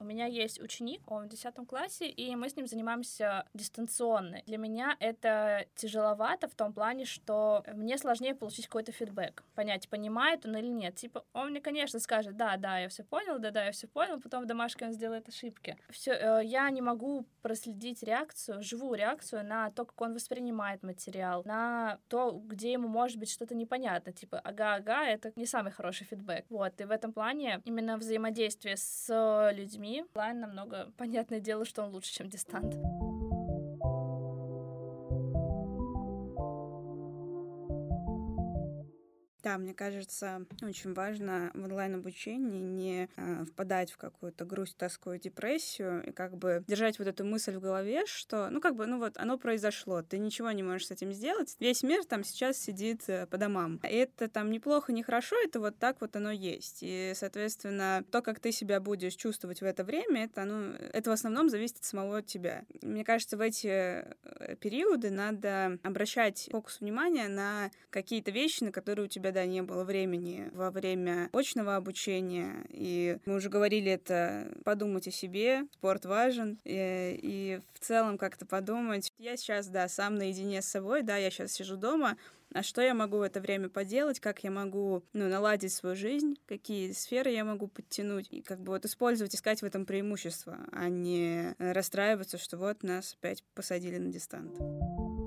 У 0.00 0.04
меня 0.04 0.26
есть 0.26 0.60
ученик, 0.60 1.00
он 1.06 1.26
в 1.26 1.28
10 1.28 1.54
классе, 1.68 2.08
и 2.08 2.34
мы 2.36 2.48
с 2.48 2.56
ним 2.56 2.66
занимаемся 2.66 3.46
дистанционно. 3.54 4.42
Для 4.46 4.58
меня 4.58 4.96
это 5.00 5.66
тяжеловато 5.76 6.48
в 6.48 6.54
том 6.54 6.72
плане, 6.72 7.04
что 7.04 7.64
мне 7.72 7.96
сложнее 7.96 8.34
получить 8.34 8.66
какой-то 8.66 8.92
фидбэк, 8.92 9.44
понять, 9.54 9.88
понимает 9.88 10.44
он 10.46 10.56
или 10.56 10.66
нет. 10.66 10.96
Типа, 10.96 11.24
он 11.32 11.50
мне, 11.50 11.60
конечно, 11.60 12.00
скажет, 12.00 12.36
да, 12.36 12.56
да, 12.56 12.78
я 12.78 12.88
все 12.88 13.04
понял, 13.04 13.38
да, 13.38 13.50
да, 13.50 13.64
я 13.66 13.72
все 13.72 13.86
понял, 13.86 14.20
потом 14.20 14.44
в 14.44 14.46
домашке 14.46 14.84
он 14.86 14.92
сделает 14.92 15.28
ошибки. 15.28 15.76
Все, 15.90 16.12
э, 16.12 16.40
я 16.44 16.68
не 16.70 16.82
могу 16.82 17.24
проследить 17.42 18.02
реакцию, 18.02 18.62
живую 18.62 18.98
реакцию 18.98 19.44
на 19.44 19.70
то, 19.70 19.84
как 19.84 20.00
он 20.00 20.14
воспринимает 20.14 20.82
материал, 20.82 21.42
на 21.44 21.98
то, 22.08 22.32
где 22.32 22.72
ему 22.72 22.88
может 22.88 23.18
быть 23.18 23.30
что-то 23.30 23.54
непонятно, 23.54 24.12
типа, 24.12 24.40
ага-ага, 24.40 25.04
это 25.04 25.32
не 25.36 25.46
самый 25.46 25.72
хороший 25.72 26.04
фидбэк. 26.06 26.46
Вот, 26.50 26.80
и 26.80 26.84
в 26.84 26.90
этом 26.90 27.12
плане 27.12 27.60
именно 27.64 27.96
взаимодействие 27.96 28.76
с 28.76 29.50
людьми 29.52 29.83
людьми. 29.84 30.04
Онлайн 30.14 30.40
намного 30.40 30.92
понятное 30.96 31.40
дело, 31.40 31.64
что 31.64 31.82
он 31.82 31.90
лучше, 31.90 32.12
чем 32.12 32.28
дистант. 32.28 32.74
Да, 39.44 39.58
мне 39.58 39.74
кажется, 39.74 40.46
очень 40.62 40.94
важно 40.94 41.50
в 41.52 41.64
онлайн-обучении 41.64 42.62
не 42.62 43.10
э, 43.14 43.44
впадать 43.44 43.92
в 43.92 43.98
какую-то 43.98 44.46
грусть, 44.46 44.78
тоску 44.78 45.12
и 45.12 45.18
депрессию, 45.18 46.02
и 46.02 46.12
как 46.12 46.38
бы 46.38 46.64
держать 46.66 46.98
вот 46.98 47.08
эту 47.08 47.26
мысль 47.26 47.56
в 47.56 47.60
голове, 47.60 48.06
что, 48.06 48.48
ну, 48.48 48.62
как 48.62 48.74
бы, 48.74 48.86
ну 48.86 48.98
вот, 48.98 49.18
оно 49.18 49.36
произошло, 49.36 50.00
ты 50.00 50.16
ничего 50.16 50.50
не 50.52 50.62
можешь 50.62 50.86
с 50.86 50.92
этим 50.92 51.12
сделать. 51.12 51.56
Весь 51.60 51.82
мир 51.82 52.06
там 52.06 52.24
сейчас 52.24 52.56
сидит 52.56 53.02
э, 53.08 53.26
по 53.26 53.36
домам. 53.36 53.80
И 53.82 53.94
это 53.94 54.28
там 54.30 54.50
неплохо, 54.50 54.94
не 54.94 55.02
хорошо, 55.02 55.36
это 55.44 55.60
вот 55.60 55.78
так 55.78 56.00
вот 56.00 56.16
оно 56.16 56.30
есть. 56.30 56.78
И, 56.80 57.12
соответственно, 57.14 58.02
то, 58.10 58.22
как 58.22 58.40
ты 58.40 58.50
себя 58.50 58.80
будешь 58.80 59.14
чувствовать 59.14 59.60
в 59.60 59.64
это 59.64 59.84
время, 59.84 60.24
это, 60.24 60.46
ну, 60.46 60.72
это 60.72 61.10
в 61.10 61.12
основном 61.12 61.50
зависит 61.50 61.76
от 61.76 61.84
самого 61.84 62.22
тебя. 62.22 62.64
Мне 62.80 63.04
кажется, 63.04 63.36
в 63.36 63.42
эти 63.42 63.66
э, 63.66 64.56
периоды 64.58 65.10
надо 65.10 65.78
обращать 65.82 66.48
фокус 66.50 66.80
внимания 66.80 67.28
на 67.28 67.70
какие-то 67.90 68.30
вещи, 68.30 68.64
на 68.64 68.72
которые 68.72 69.04
у 69.04 69.08
тебя 69.08 69.33
когда 69.34 69.46
не 69.46 69.62
было 69.62 69.82
времени 69.82 70.48
во 70.52 70.70
время 70.70 71.28
очного 71.32 71.74
обучения. 71.74 72.64
И 72.68 73.18
мы 73.26 73.34
уже 73.34 73.48
говорили 73.48 73.90
это, 73.90 74.46
подумать 74.64 75.08
о 75.08 75.10
себе, 75.10 75.66
спорт 75.72 76.04
важен. 76.04 76.60
И, 76.62 77.18
и 77.20 77.60
в 77.72 77.80
целом 77.80 78.16
как-то 78.16 78.46
подумать. 78.46 79.10
Я 79.18 79.36
сейчас, 79.36 79.66
да, 79.66 79.88
сам 79.88 80.14
наедине 80.14 80.62
с 80.62 80.66
собой, 80.66 81.02
да, 81.02 81.16
я 81.16 81.32
сейчас 81.32 81.50
сижу 81.50 81.76
дома, 81.76 82.16
а 82.52 82.62
что 82.62 82.80
я 82.80 82.94
могу 82.94 83.16
в 83.16 83.22
это 83.22 83.40
время 83.40 83.68
поделать, 83.68 84.20
как 84.20 84.44
я 84.44 84.52
могу 84.52 85.02
ну, 85.12 85.28
наладить 85.28 85.72
свою 85.72 85.96
жизнь, 85.96 86.36
какие 86.46 86.92
сферы 86.92 87.32
я 87.32 87.44
могу 87.44 87.66
подтянуть, 87.66 88.28
и 88.30 88.40
как 88.40 88.60
бы 88.60 88.70
вот 88.70 88.84
использовать, 88.84 89.34
искать 89.34 89.62
в 89.62 89.64
этом 89.64 89.84
преимущество, 89.84 90.58
а 90.70 90.88
не 90.88 91.56
расстраиваться, 91.58 92.38
что 92.38 92.56
вот 92.56 92.84
нас 92.84 93.16
опять 93.18 93.42
посадили 93.54 93.98
на 93.98 94.12
дистант. 94.12 95.23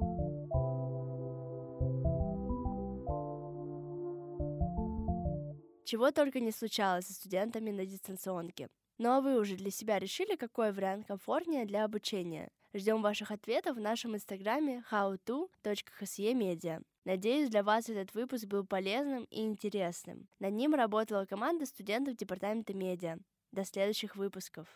Чего 5.88 6.12
только 6.12 6.42
не 6.42 6.52
случалось 6.52 7.06
со 7.06 7.14
студентами 7.14 7.72
на 7.72 7.86
дистанционке. 7.86 8.68
Ну 8.98 9.10
а 9.10 9.22
вы 9.22 9.40
уже 9.40 9.56
для 9.56 9.72
себя 9.72 10.00
решили, 10.00 10.36
какой 10.36 10.74
вариант 10.74 11.08
комфортнее 11.08 11.66
для 11.66 11.86
обучения? 11.86 12.50
Ждем 12.74 13.02
ваших 13.02 13.32
ответов 13.32 13.78
в 13.78 13.80
нашем 13.80 14.14
инстаграме 14.14 14.84
howto.hsemedia. 14.92 16.84
Надеюсь, 17.06 17.50
для 17.50 17.64
вас 17.64 17.88
этот 17.88 18.14
выпуск 18.14 18.48
был 18.48 18.66
полезным 18.66 19.24
и 19.30 19.44
интересным. 19.44 20.28
Над 20.40 20.52
ним 20.56 20.76
работала 20.76 21.26
команда 21.26 21.66
студентов 21.66 22.18
департамента 22.18 22.74
медиа. 22.74 23.20
До 23.54 23.64
следующих 23.64 24.18
выпусков. 24.18 24.68